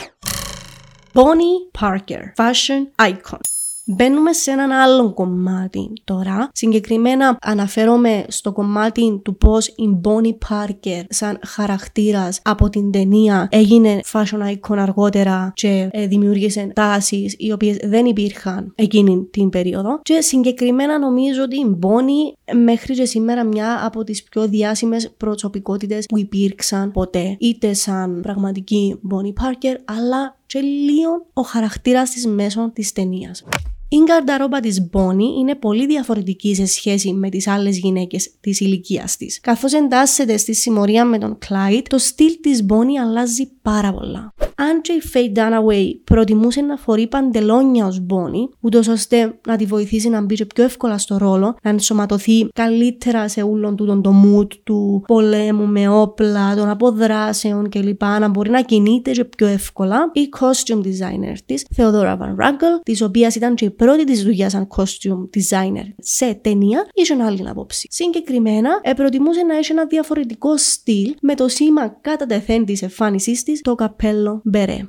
Bonnie 1.13 1.81
Parker, 1.81 2.21
fashion 2.37 3.09
icon. 3.09 3.58
Μπαίνουμε 3.91 4.33
σε 4.33 4.51
έναν 4.51 4.71
άλλο 4.71 5.13
κομμάτι 5.13 5.93
τώρα. 6.03 6.49
Συγκεκριμένα 6.53 7.37
αναφέρομαι 7.41 8.25
στο 8.27 8.51
κομμάτι 8.51 9.21
του 9.23 9.37
πώς 9.37 9.67
η 9.67 9.99
Bonnie 10.03 10.37
Parker 10.49 11.01
σαν 11.09 11.39
χαρακτήρας 11.45 12.41
από 12.43 12.69
την 12.69 12.91
ταινία 12.91 13.47
έγινε 13.51 13.99
fashion 14.11 14.53
icon 14.53 14.77
αργότερα 14.77 15.51
και 15.53 15.89
ε, 15.91 16.07
δημιούργησε 16.07 16.71
τάσεις 16.75 17.35
οι 17.37 17.51
οποίες 17.51 17.77
δεν 17.83 18.05
υπήρχαν 18.05 18.71
εκείνη 18.75 19.27
την 19.31 19.49
περίοδο. 19.49 19.99
Και 20.01 20.21
συγκεκριμένα 20.21 20.99
νομίζω 20.99 21.43
ότι 21.43 21.55
η 21.55 21.77
Bonnie 21.81 22.55
μέχρι 22.55 22.93
και 22.93 23.05
σήμερα 23.05 23.43
μια 23.43 23.85
από 23.85 24.03
τις 24.03 24.23
πιο 24.23 24.47
διάσημες 24.47 25.11
προσωπικότητες 25.17 26.05
που 26.05 26.17
υπήρξαν 26.17 26.91
ποτέ. 26.91 27.37
Είτε 27.39 27.73
σαν 27.73 28.19
πραγματική 28.21 28.99
Bonnie 29.11 29.43
Parker 29.43 29.75
αλλά 29.85 30.37
και 30.45 30.59
λίγο 30.59 31.25
ο 31.33 31.41
χαρακτήρας 31.41 32.09
της 32.09 32.27
μέσω 32.27 32.71
της 32.73 32.91
ταινίας. 32.91 33.43
Η 33.91 33.97
γκαρνταρόμπα 34.03 34.59
της 34.59 34.89
Bonnie 34.93 35.37
είναι 35.39 35.55
πολύ 35.55 35.85
διαφορετική 35.85 36.55
σε 36.55 36.65
σχέση 36.65 37.13
με 37.13 37.29
τις 37.29 37.47
άλλες 37.47 37.77
γυναίκες 37.77 38.31
της 38.39 38.59
ηλικίας 38.59 39.17
της. 39.17 39.39
Καθώς 39.39 39.73
εντάσσεται 39.73 40.37
στη 40.37 40.53
συμμορία 40.53 41.05
με 41.05 41.17
τον 41.17 41.37
Clyde, 41.47 41.81
το 41.89 41.97
στυλ 41.97 42.39
της 42.41 42.65
Bonnie 42.69 43.01
αλλάζει 43.01 43.51
πάρα 43.61 43.93
πολλά. 43.93 44.33
Αν 44.61 44.81
και 44.81 44.91
η 44.91 45.01
Faye 45.13 45.37
Dunaway 45.37 45.99
προτιμούσε 46.03 46.61
να 46.61 46.77
φορεί 46.77 47.07
παντελόνια 47.07 47.85
ως 47.85 48.05
Bonnie, 48.09 48.49
ούτως 48.59 48.87
ώστε 48.87 49.39
να 49.47 49.55
τη 49.55 49.65
βοηθήσει 49.65 50.09
να 50.09 50.21
μπει 50.21 50.45
πιο 50.45 50.63
εύκολα 50.63 50.97
στο 50.97 51.17
ρόλο, 51.17 51.55
να 51.63 51.69
ενσωματωθεί 51.69 52.47
καλύτερα 52.53 53.27
σε 53.27 53.41
όλον 53.41 53.75
του 53.75 54.01
το 54.01 54.13
mood 54.25 54.47
του 54.63 55.03
πολέμου 55.07 55.65
με 55.65 55.89
όπλα, 55.89 56.55
των 56.55 56.69
αποδράσεων 56.69 57.69
κλπ. 57.69 58.03
Να 58.03 58.27
μπορεί 58.27 58.49
να 58.49 58.61
κινείται 58.61 59.11
και 59.11 59.25
πιο 59.25 59.47
εύκολα, 59.47 60.11
η 60.13 60.29
costume 60.39 60.81
designer 60.85 61.37
της, 61.45 61.65
Theodora 61.77 62.17
Van 62.17 62.35
Rankle, 62.41 62.81
της 62.83 63.01
οποίας 63.01 63.35
ήταν 63.35 63.55
και 63.55 63.65
η 63.65 63.69
πρώτη 63.69 64.03
της 64.03 64.23
δουλειάς 64.23 64.51
σαν 64.51 64.67
costume 64.77 65.29
designer 65.37 65.93
σε 65.97 66.33
ταινία, 66.33 66.87
είχε 66.93 67.23
άλλη 67.23 67.49
άποψη. 67.49 67.87
Συγκεκριμένα, 67.91 68.69
προτιμούσε 68.95 69.41
να 69.41 69.57
έχει 69.57 69.71
ένα 69.71 69.85
διαφορετικό 69.85 70.57
στυλ 70.57 71.15
με 71.21 71.35
το 71.35 71.47
σήμα 71.47 71.87
κατά 72.01 72.25
τεθέν 72.25 72.65
της 72.65 72.81
εμφάνισής 72.81 73.43
της, 73.43 73.61
το 73.61 73.75
καπέλο 73.75 74.41
μπερέ. 74.49 74.87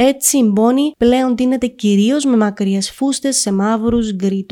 Έτσι 0.00 0.38
η 0.38 0.44
μπόνη 0.52 0.92
πλέον 0.98 1.34
τίνεται 1.34 1.66
κυρίως 1.66 2.24
με 2.24 2.36
μακριές 2.36 2.90
φούστες 2.90 3.36
σε 3.36 3.52
μαύρους, 3.52 4.14
γκρι 4.14 4.46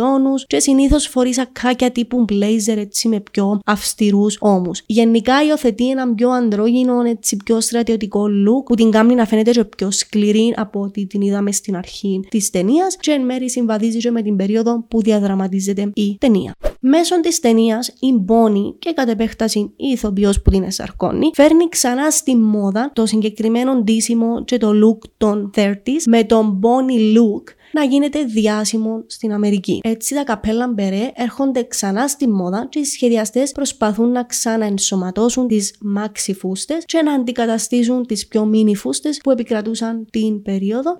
και 0.47 0.61
συνήθως 0.61 1.07
φορείς 1.07 1.39
ακάκια 1.39 1.91
τύπου 1.91 2.25
blazer 2.29 2.77
έτσι 2.77 3.09
με 3.09 3.21
πιο 3.21 3.61
αυστηρούς 3.65 4.37
ώμους. 4.41 4.83
Γενικά 4.87 5.45
υιοθετεί 5.45 5.91
ένα 5.91 6.15
πιο 6.15 6.31
αντρόγινο, 6.31 7.03
έτσι 7.03 7.37
πιο 7.45 7.61
στρατιωτικό 7.61 8.25
look 8.25 8.65
που 8.65 8.75
την 8.75 8.91
κάνει 8.91 9.15
να 9.15 9.25
φαίνεται 9.27 9.51
και 9.51 9.65
πιο 9.65 9.91
σκληρή 9.91 10.55
από 10.57 10.81
ό,τι 10.81 11.07
την 11.07 11.21
είδαμε 11.21 11.53
στην 11.53 11.77
αρχή 11.77 12.21
της 12.29 12.51
ταινίας 12.51 12.97
και 12.97 13.11
εν 13.11 13.25
μέρει 13.25 13.51
συμβαδίζει 13.51 13.99
και 13.99 14.11
με 14.11 14.23
την 14.23 14.37
περίοδο 14.37 14.85
που 14.89 15.03
διαδραματίζεται 15.03 15.91
η 15.95 16.17
ταινία. 16.21 16.55
Μέσω 16.81 17.21
της 17.21 17.41
ταινίας, 17.41 17.89
η 18.01 18.13
Μπόνι 18.13 18.77
και 18.79 18.93
κατ' 18.93 19.09
επέκταση 19.09 19.59
η 19.59 19.89
ηθοποιός 19.89 20.43
που 20.43 20.51
την 20.51 20.63
εσαρκώνει, 20.63 21.31
φέρνει 21.35 21.69
ξανά 21.69 22.11
στη 22.11 22.37
μόδα 22.37 22.91
το 22.95 23.07
συγκεκριμένο 23.07 23.75
ντύσιμο 23.75 24.45
και 24.45 24.57
το 24.57 24.71
look 24.71 25.09
των 25.17 25.51
30s 25.57 26.03
με 26.07 26.25
τον 26.25 26.61
Bonnie 26.63 27.17
look 27.19 27.43
να 27.73 27.85
γίνεται 27.85 28.25
διάσημο 28.25 29.05
στην 29.07 29.33
Αμερική. 29.33 29.81
Έτσι 29.83 30.15
τα 30.15 30.25
καπέλα 30.25 30.69
μπερέ 30.69 31.11
έρχονται 31.15 31.65
ξανά 31.65 32.09
στη 32.09 32.29
μόδα 32.29 32.67
και 32.69 32.79
οι 32.79 32.85
σχεδιαστές 32.85 33.53
προσπαθούν 33.53 34.11
να 34.11 34.25
ξαναενσωματώσουν 34.25 35.47
τις 35.47 35.75
μάξι 35.81 36.35
φούστες 36.35 36.85
και 36.85 37.03
να 37.03 37.13
αντικαταστήσουν 37.13 38.07
τις 38.07 38.27
πιο 38.27 38.45
μίνι 38.45 38.77
φούστες 38.77 39.21
που 39.23 39.31
επικρατούσαν 39.31 40.07
την 40.11 40.43
περίοδο 40.43 40.99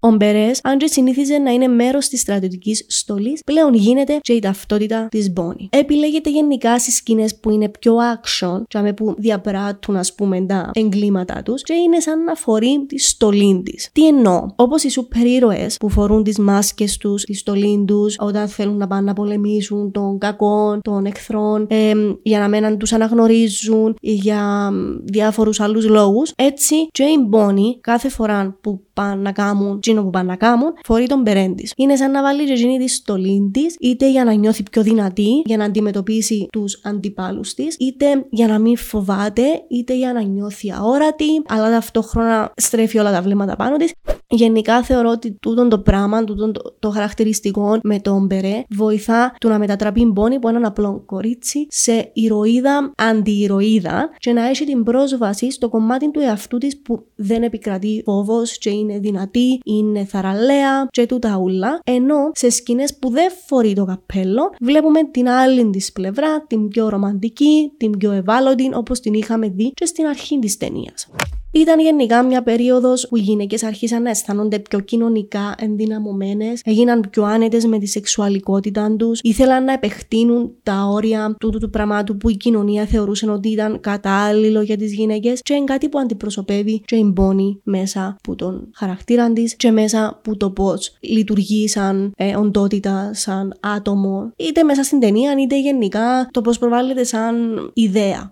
ο 0.00 0.10
Μπερές, 0.10 0.60
αν 0.62 0.78
και 0.78 0.86
συνήθιζε 0.86 1.38
να 1.38 1.50
είναι 1.50 1.66
μέρος 1.66 2.08
της 2.08 2.20
στρατιωτικής 2.20 2.84
στολής, 2.88 3.42
πλέον 3.44 3.74
γίνεται 3.74 4.18
και 4.20 4.32
η 4.32 4.38
ταυτότητα 4.38 5.08
της 5.10 5.32
Μπόνι. 5.32 5.68
Επιλέγεται 5.72 6.30
γενικά 6.30 6.78
στις 6.78 6.94
σκηνές 6.94 7.36
που 7.36 7.50
είναι 7.50 7.68
πιο 7.68 7.94
action, 7.96 8.62
και 8.68 8.92
που 8.92 9.14
διαπράττουν, 9.18 9.96
ας 9.96 10.14
πούμε, 10.14 10.40
τα 10.40 10.70
εγκλήματά 10.74 11.42
τους, 11.42 11.62
και 11.62 11.72
είναι 11.72 12.00
σαν 12.00 12.24
να 12.24 12.34
φορεί 12.34 12.84
τη 12.88 12.98
στολή 12.98 13.62
της. 13.64 13.88
Τι 13.92 14.06
εννοώ, 14.06 14.46
όπως 14.56 14.82
οι 14.82 14.88
σούπερ 14.88 15.26
ήρωε 15.26 15.66
που 15.78 15.88
φορούν 15.88 16.22
τις 16.22 16.38
μάσκες 16.38 16.96
τους, 16.96 17.22
τη 17.22 17.34
στολή 17.34 17.84
τους, 17.86 18.16
όταν 18.18 18.48
θέλουν 18.48 18.76
να 18.76 18.86
πάνε 18.86 19.02
να 19.02 19.12
πολεμήσουν 19.12 19.90
των 19.90 20.18
κακών, 20.18 20.80
των 20.82 21.04
εχθρών, 21.04 21.66
ε, 21.68 21.92
για 22.22 22.38
να 22.38 22.48
μέναν 22.48 22.78
τους 22.78 22.92
αναγνωρίζουν 22.92 23.96
ή 24.00 24.12
για 24.12 24.70
διάφορους 25.04 25.60
άλλους 25.60 25.88
λόγους. 25.88 26.32
Έτσι, 26.36 26.74
και 26.90 27.02
η 27.02 27.24
Μπόνι 27.28 27.78
κάθε 27.80 28.08
φορά 28.08 28.58
που 28.60 28.80
πάνε 28.92 29.22
να 29.22 29.32
κάνουν 29.32 29.80
εκείνο 29.90 30.04
που 30.04 30.10
πάνε 30.10 30.28
να 30.28 30.36
κάνουν, 30.36 30.72
φορεί 30.84 31.06
τον 31.06 31.22
περέν 31.22 31.54
Είναι 31.76 31.96
σαν 31.96 32.10
να 32.10 32.22
βάλει 32.22 32.44
και 32.44 32.52
εκείνη 32.52 32.78
τη 32.78 32.88
στολή 32.88 33.50
της, 33.52 33.76
είτε 33.80 34.10
για 34.10 34.24
να 34.24 34.32
νιώθει 34.32 34.62
πιο 34.62 34.82
δυνατή, 34.82 35.42
για 35.44 35.56
να 35.56 35.64
αντιμετωπίσει 35.64 36.46
τους 36.52 36.80
αντιπάλους 36.84 37.54
της, 37.54 37.76
είτε 37.78 38.26
για 38.30 38.46
να 38.46 38.58
μην 38.58 38.76
φοβάται, 38.76 39.42
είτε 39.68 39.96
για 39.96 40.12
να 40.12 40.22
νιώθει 40.22 40.72
αόρατη, 40.72 41.42
αλλά 41.48 41.70
ταυτόχρονα 41.70 42.52
στρέφει 42.56 42.98
όλα 42.98 43.12
τα 43.12 43.22
βλέμματα 43.22 43.56
πάνω 43.56 43.76
της. 43.76 43.92
Γενικά 44.32 44.82
θεωρώ 44.82 45.10
ότι 45.10 45.32
τούτο 45.40 45.68
το 45.68 45.78
πράγμα, 45.78 46.24
τούτο 46.24 46.50
το, 46.50 46.76
το 46.78 46.90
χαρακτηριστικό 46.90 47.78
με 47.82 47.98
τον 47.98 48.26
Μπερέ 48.26 48.62
βοηθά 48.70 49.34
του 49.40 49.48
να 49.48 49.58
μετατραπεί 49.58 50.04
μπόνι 50.04 50.34
από 50.34 50.48
έναν 50.48 50.64
απλό 50.64 51.02
κορίτσι 51.06 51.66
σε 51.68 52.10
ηρωίδα, 52.12 52.92
αντιηρωίδα 52.96 54.10
και 54.18 54.32
να 54.32 54.48
έχει 54.48 54.64
την 54.64 54.82
πρόσβαση 54.82 55.50
στο 55.50 55.68
κομμάτι 55.68 56.10
του 56.10 56.20
εαυτού 56.20 56.58
της 56.58 56.80
που 56.80 57.06
δεν 57.14 57.42
επικρατεί 57.42 58.02
φόβος 58.04 58.58
και 58.58 58.70
είναι 58.70 58.98
δυνατή, 58.98 59.60
είναι 59.80 60.04
θαραλέα 60.04 60.86
και 60.90 61.06
τούτα 61.06 61.36
ούλα. 61.36 61.80
Ενώ 61.84 62.30
σε 62.32 62.50
σκηνές 62.50 62.98
που 62.98 63.10
δεν 63.10 63.30
φορεί 63.46 63.72
το 63.72 63.84
καπέλο, 63.84 64.54
βλέπουμε 64.60 65.04
την 65.10 65.28
άλλη 65.28 65.70
της 65.70 65.92
πλευρά, 65.92 66.44
την 66.46 66.68
πιο 66.68 66.88
ρομαντική, 66.88 67.72
την 67.76 67.98
πιο 67.98 68.12
ευάλωτη, 68.12 68.70
όπως 68.74 69.00
την 69.00 69.14
είχαμε 69.14 69.48
δει 69.48 69.70
και 69.74 69.86
στην 69.86 70.06
αρχή 70.06 70.38
της 70.38 70.56
ταινίας. 70.56 71.08
Ήταν 71.52 71.80
γενικά 71.80 72.22
μια 72.22 72.42
περίοδος 72.42 73.08
που 73.08 73.16
οι 73.16 73.20
γυναίκες 73.20 73.62
άρχισαν 73.62 74.02
να 74.02 74.10
αισθάνονται 74.10 74.58
πιο 74.58 74.80
κοινωνικά 74.80 75.54
ενδυναμωμένες, 75.58 76.60
έγιναν 76.64 77.06
πιο 77.10 77.24
άνετες 77.24 77.64
με 77.64 77.78
τη 77.78 77.86
σεξουαλικότητα 77.86 78.96
τους, 78.96 79.20
ήθελαν 79.22 79.64
να 79.64 79.72
επεκτείνουν 79.72 80.54
τα 80.62 80.88
όρια 80.90 81.34
τούτου 81.38 81.58
του 81.58 81.70
πραγμάτου 81.70 82.16
που 82.16 82.30
η 82.30 82.36
κοινωνία 82.36 82.84
θεωρούσε 82.86 83.30
ότι 83.30 83.48
ήταν 83.48 83.80
κατάλληλο 83.80 84.60
για 84.60 84.76
τις 84.76 84.92
γυναίκες 84.92 85.42
και 85.42 85.54
είναι 85.54 85.64
κάτι 85.64 85.88
που 85.88 85.98
αντιπροσωπεύει 85.98 86.80
και 86.84 86.96
η 86.96 87.10
Μπόνι 87.12 87.60
μέσα 87.62 88.16
από 88.18 88.34
τον 88.36 88.70
χαρακτήρα 88.74 89.32
της 89.32 89.56
και 89.56 89.70
μέσα 89.70 90.06
από 90.06 90.36
το 90.36 90.50
πώς 90.50 90.96
λειτουργεί 91.00 91.68
σαν 91.68 92.12
ε, 92.16 92.36
οντότητα, 92.36 93.10
σαν 93.14 93.58
άτομο, 93.60 94.32
είτε 94.36 94.62
μέσα 94.62 94.82
στην 94.82 95.00
ταινία 95.00 95.34
είτε 95.38 95.60
γενικά 95.60 96.28
το 96.30 96.40
πώς 96.40 96.58
προβάλλεται 96.58 97.04
σαν 97.04 97.34
ιδέα 97.74 98.30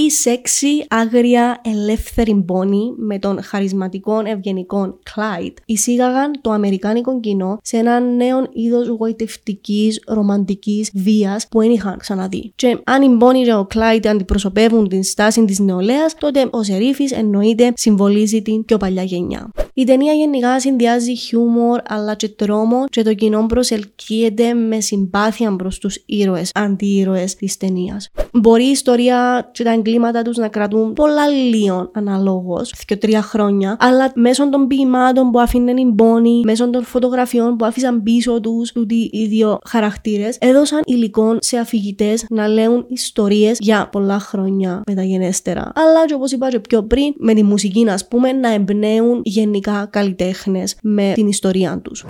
η 0.00 0.10
σεξι, 0.10 0.86
άγρια, 0.88 1.60
ελεύθερη 1.64 2.34
μπόνη 2.34 2.94
με 2.96 3.18
τον 3.18 3.42
χαρισματικό 3.42 4.22
ευγενικό 4.24 4.98
Clyde 5.10 5.54
εισήγαγαν 5.64 6.40
το 6.40 6.50
αμερικάνικο 6.50 7.20
κοινό 7.20 7.58
σε 7.62 7.76
ένα 7.76 8.00
νέο 8.00 8.46
είδος 8.52 8.88
γοητευτικής, 8.88 10.02
ρομαντικής 10.06 10.90
βίας 10.94 11.48
που 11.48 11.60
δεν 11.60 11.70
είχαν 11.70 11.98
ξαναδεί. 11.98 12.52
Και 12.56 12.78
αν 12.84 13.02
η 13.02 13.08
Μπόνι 13.08 13.42
και 13.42 13.52
ο 13.52 13.66
Clyde 13.74 14.06
αντιπροσωπεύουν 14.06 14.88
την 14.88 15.02
στάση 15.02 15.44
της 15.44 15.58
νεολαίας, 15.58 16.14
τότε 16.14 16.48
ο 16.50 16.62
Σερίφης 16.62 17.12
εννοείται 17.12 17.72
συμβολίζει 17.76 18.42
την 18.42 18.64
πιο 18.64 18.76
παλιά 18.76 19.02
γενιά. 19.02 19.50
Η 19.78 19.84
ταινία 19.84 20.12
γενικά 20.12 20.60
συνδυάζει 20.60 21.14
χιούμορ 21.14 21.80
αλλά 21.88 22.14
και 22.14 22.28
τρόμο 22.28 22.84
και 22.90 23.02
το 23.02 23.14
κοινό 23.14 23.46
προσελκύεται 23.46 24.54
με 24.54 24.80
συμπάθεια 24.80 25.56
προς 25.56 25.78
τους 25.78 26.02
ήρωες, 26.06 26.50
αντίρωε 26.54 27.24
της 27.38 27.56
ταινίας. 27.56 28.08
Μπορεί 28.32 28.64
η 28.64 28.70
ιστορία 28.70 29.50
και 29.52 29.64
τα 29.64 29.72
εγκλήματα 29.72 30.22
τους 30.22 30.36
να 30.36 30.48
κρατούν 30.48 30.92
πολλά 30.92 31.28
λίγο 31.28 31.90
αναλόγως, 31.94 32.74
δύο-τρία 32.86 33.22
χρόνια, 33.22 33.76
αλλά 33.80 34.12
μέσω 34.14 34.48
των 34.48 34.66
ποιημάτων 34.66 35.30
που 35.30 35.40
αφήνουν 35.40 35.76
οι 35.76 35.84
μπόνοι, 35.84 36.40
μέσω 36.44 36.70
των 36.70 36.84
φωτογραφιών 36.84 37.56
που 37.56 37.64
άφησαν 37.64 38.02
πίσω 38.02 38.40
τους 38.40 38.72
τούτοι 38.72 39.10
οι 39.12 39.26
δύο 39.26 39.58
χαρακτήρες, 39.64 40.36
έδωσαν 40.40 40.80
υλικό 40.84 41.36
σε 41.40 41.56
αφηγητές 41.56 42.26
να 42.28 42.48
λέουν 42.48 42.86
ιστορίες 42.88 43.58
για 43.60 43.88
πολλά 43.92 44.18
χρόνια 44.18 44.82
μεταγενέστερα. 44.86 45.72
Αλλά 45.74 46.06
και 46.06 46.14
όπως 46.14 46.32
είπα 46.32 46.48
και 46.48 46.60
πιο 46.60 46.82
πριν, 46.82 47.14
με 47.16 47.34
τη 47.34 47.42
μουσική, 47.42 47.88
ας 47.88 48.08
πούμε, 48.08 48.32
να 48.32 48.52
εμπνέουν 48.52 49.20
γενικά 49.24 49.66
καλλιτέχνες 49.90 50.76
με 50.82 51.12
την 51.14 51.26
ιστορία 51.26 51.80
τους. 51.80 52.04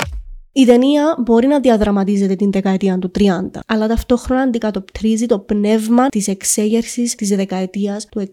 Η 0.58 0.64
ταινία 0.64 1.16
μπορεί 1.24 1.46
να 1.46 1.60
διαδραματίζεται 1.60 2.34
την 2.34 2.52
δεκαετία 2.52 2.98
του 2.98 3.10
30, 3.18 3.22
αλλά 3.66 3.86
ταυτόχρονα 3.86 4.42
αντικατοπτρίζει 4.42 5.26
το 5.26 5.38
πνεύμα 5.38 6.08
της 6.08 6.28
εξέγερσης 6.28 7.14
της 7.14 7.28
δεκαετίας 7.28 8.06
του 8.06 8.20
60, 8.20 8.30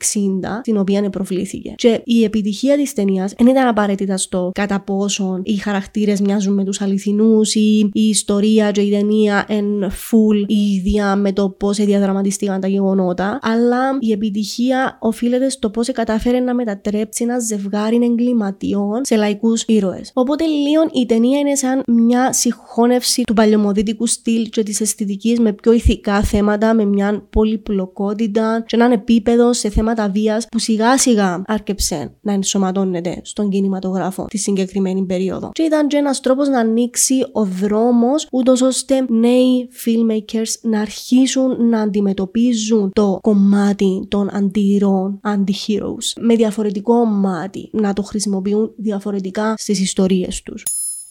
την 0.62 0.78
οποία 0.78 1.10
προβλήθηκε. 1.10 1.74
Και 1.76 2.02
η 2.04 2.24
επιτυχία 2.24 2.76
της 2.76 2.94
ταινίας 2.94 3.34
δεν 3.38 3.48
ήταν 3.48 3.68
απαραίτητα 3.68 4.18
στο 4.18 4.52
κατά 4.54 4.80
πόσον 4.80 5.42
οι 5.44 5.56
χαρακτήρες 5.56 6.22
μοιάζουν 6.22 6.54
με 6.54 6.64
τους 6.64 6.82
αληθινούς 6.82 7.56
ή 7.56 7.90
η 7.94 8.08
ιστορία 8.08 8.72
και 8.72 8.82
η 8.82 8.92
ταινία 8.92 9.46
εν 9.48 9.92
full 9.92 10.44
η 10.48 10.72
ίδια 10.74 11.16
με 11.16 11.32
το 11.32 11.50
πώς 11.50 11.78
διαδραματίστηκαν 11.78 12.62
τα 12.62 12.68
γεγονότα, 12.68 13.40
αλλά 13.42 13.98
η 14.00 14.12
επιτυχία 14.12 14.98
οφείλεται 15.02 15.50
στο 15.50 15.70
πώς 15.70 15.92
κατάφερε 15.92 16.40
να 16.40 16.54
μετατρέψει 16.54 17.24
ένα 17.24 17.40
ζευγάρι 17.40 18.00
εγκληματιών 18.04 19.02
σε 19.04 19.16
λαϊκούς 19.16 19.64
ήρωες. 19.68 20.12
Οπότε 20.14 20.46
λίγο 20.46 20.90
η 20.94 21.06
ταινία 21.06 21.40
είναι 21.40 21.56
σαν 21.56 21.84
μια 21.88 22.14
μια 22.15 22.34
συγχώνευση 22.34 23.21
του 23.23 23.34
παλαιομοδίτικου 23.34 24.08
στυλ 24.08 24.49
και 24.49 24.63
της 24.63 24.82
αισθητικής 24.82 25.39
με 25.39 25.54
πιο 25.54 25.71
ηθικά 25.71 26.21
θέματα, 26.21 26.73
με 26.73 26.86
μια 26.86 27.28
πολυπλοκότητα 27.30 28.63
και 28.67 28.75
έναν 28.75 28.91
επίπεδο 28.91 29.54
σε 29.54 29.69
θέματα 29.69 30.10
βίας 30.10 30.47
που 30.51 30.60
σιγά 30.60 30.97
σιγά 30.97 31.41
άρκεψε 31.45 32.15
να 32.21 32.34
ενσωματώνεται 32.34 33.19
στον 33.23 33.49
κινηματογράφο 33.49 34.25
τη 34.25 34.38
συγκεκριμένη 34.38 35.06
περίοδο. 35.06 35.49
Και 35.54 35.63
ήταν 35.63 35.88
και 35.88 35.97
ένας 35.97 36.19
τρόπος 36.21 36.47
να 36.47 36.60
ανοίξει 36.60 37.25
ο 37.32 37.43
δρόμος, 37.43 38.28
ούτως 38.32 38.62
ώστε 38.62 39.06
νέοι 39.10 39.69
filmmakers 39.86 40.51
να 40.62 40.80
αρχίσουν 40.80 41.69
να 41.69 41.82
αντιμετωπίζουν 41.82 42.91
το 42.93 43.17
κομμάτι 43.21 44.06
των 44.08 44.30
αντιρών, 44.36 45.19
anti-heroes, 45.23 46.21
με 46.21 46.36
διαφορετικό 46.36 47.06
μάτι, 47.06 47.69
να 47.71 47.93
το 47.93 48.01
χρησιμοποιούν 48.04 48.71
διαφορετικά 48.78 49.54
στις 49.58 49.80
ιστορίες 49.80 50.41
τους. 50.41 50.63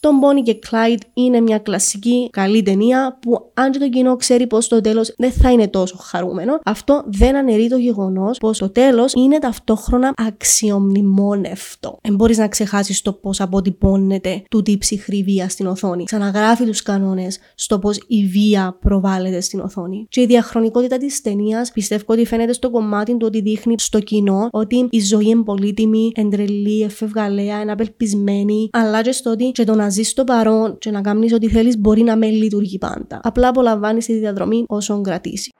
Το 0.05 0.11
Bonnie 0.21 0.43
και 0.43 0.59
Clyde 0.69 1.01
είναι 1.13 1.41
μια 1.41 1.57
κλασική 1.57 2.29
καλή 2.31 2.61
ταινία 2.61 3.17
που 3.21 3.51
αν 3.53 3.71
και 3.71 3.79
το 3.79 3.89
κοινό 3.89 4.15
ξέρει 4.15 4.47
πως 4.47 4.67
το 4.67 4.81
τέλος 4.81 5.13
δεν 5.17 5.31
θα 5.31 5.51
είναι 5.51 5.67
τόσο 5.67 5.97
χαρούμενο, 5.97 6.59
αυτό 6.65 7.03
δεν 7.05 7.35
αναιρεί 7.35 7.69
το 7.69 7.77
γεγονός 7.77 8.37
πως 8.37 8.57
το 8.57 8.69
τέλος 8.69 9.13
είναι 9.13 9.39
ταυτόχρονα 9.39 10.13
αξιομνημόνευτο. 10.15 11.99
Δεν 12.01 12.15
μπορείς 12.15 12.37
να 12.37 12.47
ξεχάσεις 12.47 13.01
το 13.01 13.13
πώς 13.13 13.41
αποτυπώνεται 13.41 14.43
τούτη 14.49 14.71
η 14.71 14.77
ψυχρή 14.77 15.23
βία 15.23 15.49
στην 15.49 15.67
οθόνη. 15.67 16.03
Ξαναγράφει 16.03 16.65
τους 16.65 16.81
κανόνες 16.81 17.39
στο 17.55 17.79
πώς 17.79 17.99
η 18.07 18.25
βία 18.25 18.77
προβάλλεται 18.81 19.41
στην 19.41 19.59
οθόνη. 19.59 20.05
Και 20.09 20.21
η 20.21 20.25
διαχρονικότητα 20.25 20.97
της 20.97 21.21
ταινίας 21.21 21.71
πιστεύω 21.71 22.03
ότι 22.05 22.25
φαίνεται 22.25 22.53
στο 22.53 22.69
κομμάτι 22.69 23.11
του 23.11 23.25
ότι 23.25 23.41
δείχνει 23.41 23.75
στο 23.77 23.99
κοινό 23.99 24.47
ότι 24.51 24.87
η 24.89 24.99
ζωή 24.99 25.27
είναι 25.27 25.43
πολύτιμη, 25.43 26.11
εντρελή, 26.15 26.81
εφευγαλέα, 26.81 27.57
εναπελπισμένη, 27.57 28.69
αλλά 28.71 29.01
και 29.01 29.11
στο 29.11 29.31
ότι 29.31 29.51
και 29.51 29.63
το 29.63 29.75
να 29.75 29.93
ζεις 29.95 30.09
στο 30.09 30.23
παρόν 30.23 30.77
και 30.77 30.91
να 30.91 31.01
κάνεις 31.01 31.33
ό,τι 31.33 31.47
θέλεις 31.47 31.77
μπορεί 31.77 32.01
να 32.01 32.17
με 32.17 32.27
λειτουργεί 32.27 32.77
πάντα. 32.77 33.19
Απλά 33.23 33.47
απολαμβάνεις 33.47 34.05
τη 34.05 34.13
διαδρομή 34.13 34.63
όσο 34.67 35.01
κρατήσεις. 35.01 35.51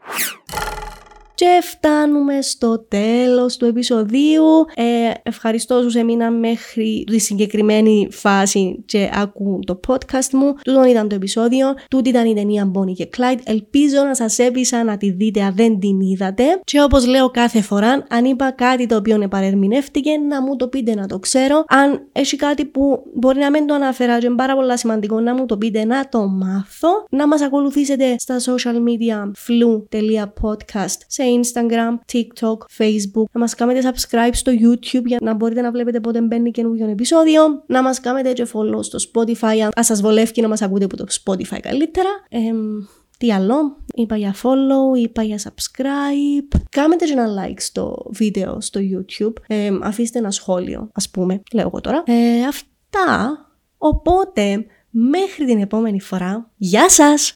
Και 1.36 1.60
φτάνουμε 1.62 2.42
στο 2.42 2.86
τέλος 2.88 3.58
του 3.58 3.66
επεισοδίου. 3.66 4.44
Ε, 4.76 4.84
ευχαριστώ 5.24 5.76
όσους 5.76 5.96
έμειναν 5.96 6.40
μέχρι 6.40 7.04
τη 7.12 7.20
συγκεκριμένη 7.20 8.08
φάση 8.12 8.84
και 8.86 9.10
ακούν 9.14 9.66
το 9.66 9.80
podcast 9.88 10.30
μου. 10.32 10.54
Τούτο 10.64 10.86
ήταν 10.86 11.10
το 11.10 11.16
επεισόδιο. 11.16 11.74
Τούτη 11.90 12.10
ήταν 12.10 12.26
η 12.26 12.34
ταινία 12.34 12.72
Bonnie 12.76 12.94
και 12.94 13.10
Clyde. 13.18 13.40
Ελπίζω 13.44 14.04
να 14.04 14.16
σας 14.16 14.40
έπεισα 14.40 14.84
να 14.84 14.98
τη 14.98 15.12
δείτε 15.12 15.42
αν 15.42 15.56
δεν 15.56 15.80
την 15.80 16.00
είδατε. 16.00 16.44
Και 16.64 16.82
όπως 16.82 17.08
λέω 17.08 17.30
κάθε 17.30 17.62
φορά, 17.62 18.06
αν 18.10 18.26
είπα 18.26 18.52
κάτι 18.52 18.86
το 18.86 18.96
οποίο 18.96 19.22
επαρερμηνεύτηκε, 19.22 20.18
να 20.18 20.42
μου 20.42 20.56
το 20.56 20.68
πείτε 20.68 20.96
να 20.96 21.08
το 21.08 21.20
ξέρω. 21.20 21.64
Αν 21.68 22.08
έχει 22.12 22.36
κάτι 22.36 22.66
που 22.66 23.04
μπορεί 23.14 23.40
να 23.40 23.50
μην 23.50 23.68
το 23.68 23.74
αναφέρα 23.74 24.20
και 24.20 24.26
είναι 24.26 24.36
πάρα 24.36 24.56
πολύ 24.56 24.78
σημαντικό 24.78 25.20
να 25.20 25.36
μου 25.36 25.46
το 25.46 25.58
πείτε 25.58 25.86
να 25.86 26.10
το 26.10 26.28
μάθω. 26.28 26.90
Να 27.10 27.28
μας 27.28 27.42
ακολουθήσετε 27.42 28.16
στα 28.18 28.40
social 28.40 28.76
media 28.76 29.32
flu.podcast 29.48 30.98
σε 31.08 31.25
Instagram, 31.42 32.14
TikTok, 32.14 32.58
Facebook. 32.78 33.26
Να 33.32 33.40
μας 33.40 33.56
κάνετε 33.56 33.92
subscribe 33.92 34.32
στο 34.32 34.52
YouTube 34.52 35.06
για 35.06 35.18
να 35.22 35.34
μπορείτε 35.34 35.62
να 35.62 35.72
βλέπετε 35.72 36.00
πότε 36.00 36.22
μπαίνει 36.22 36.52
καινούργιο 36.52 36.90
επεισόδιο. 36.90 37.64
Να 37.68 37.82
μας 37.82 38.00
κάνετε 38.00 38.34
και 38.34 38.48
follow 38.54 38.80
στο 38.84 38.98
Spotify 39.14 39.70
αν 39.76 39.84
σας 39.84 40.02
βολεύει 40.02 40.42
να 40.42 40.48
μας 40.48 40.62
ακούτε 40.62 40.86
από 40.86 40.98
το 40.98 41.06
Spotify 41.10 41.60
καλύτερα. 41.62 42.10
Ε, 42.30 42.40
τι 43.18 43.32
άλλο, 43.32 43.78
είπα 43.94 44.18
για 44.18 44.36
follow, 44.44 44.98
είπα 44.98 45.24
για 45.24 45.40
subscribe. 45.44 46.60
Κάμετε 46.70 47.06
και 47.06 47.12
ένα 47.12 47.28
like 47.28 47.58
στο 47.58 48.06
βίντεο 48.10 48.62
στο 48.62 48.80
YouTube. 48.84 49.34
Ε, 49.48 49.70
αφήστε 49.82 50.20
ένα 50.20 50.32
σχόλιο, 50.32 50.90
ας 50.94 51.10
πούμε, 51.10 51.42
λέω 51.54 51.68
εγώ 51.68 51.82
τώρα. 51.82 52.04
Ε, 52.06 52.44
αυτά, 52.48 53.38
οπότε 53.78 54.66
μέχρι 54.90 55.46
την 55.46 55.62
επόμενη 55.62 56.02
φορά, 56.02 56.52
γεια 56.58 56.90
σας! 56.90 57.34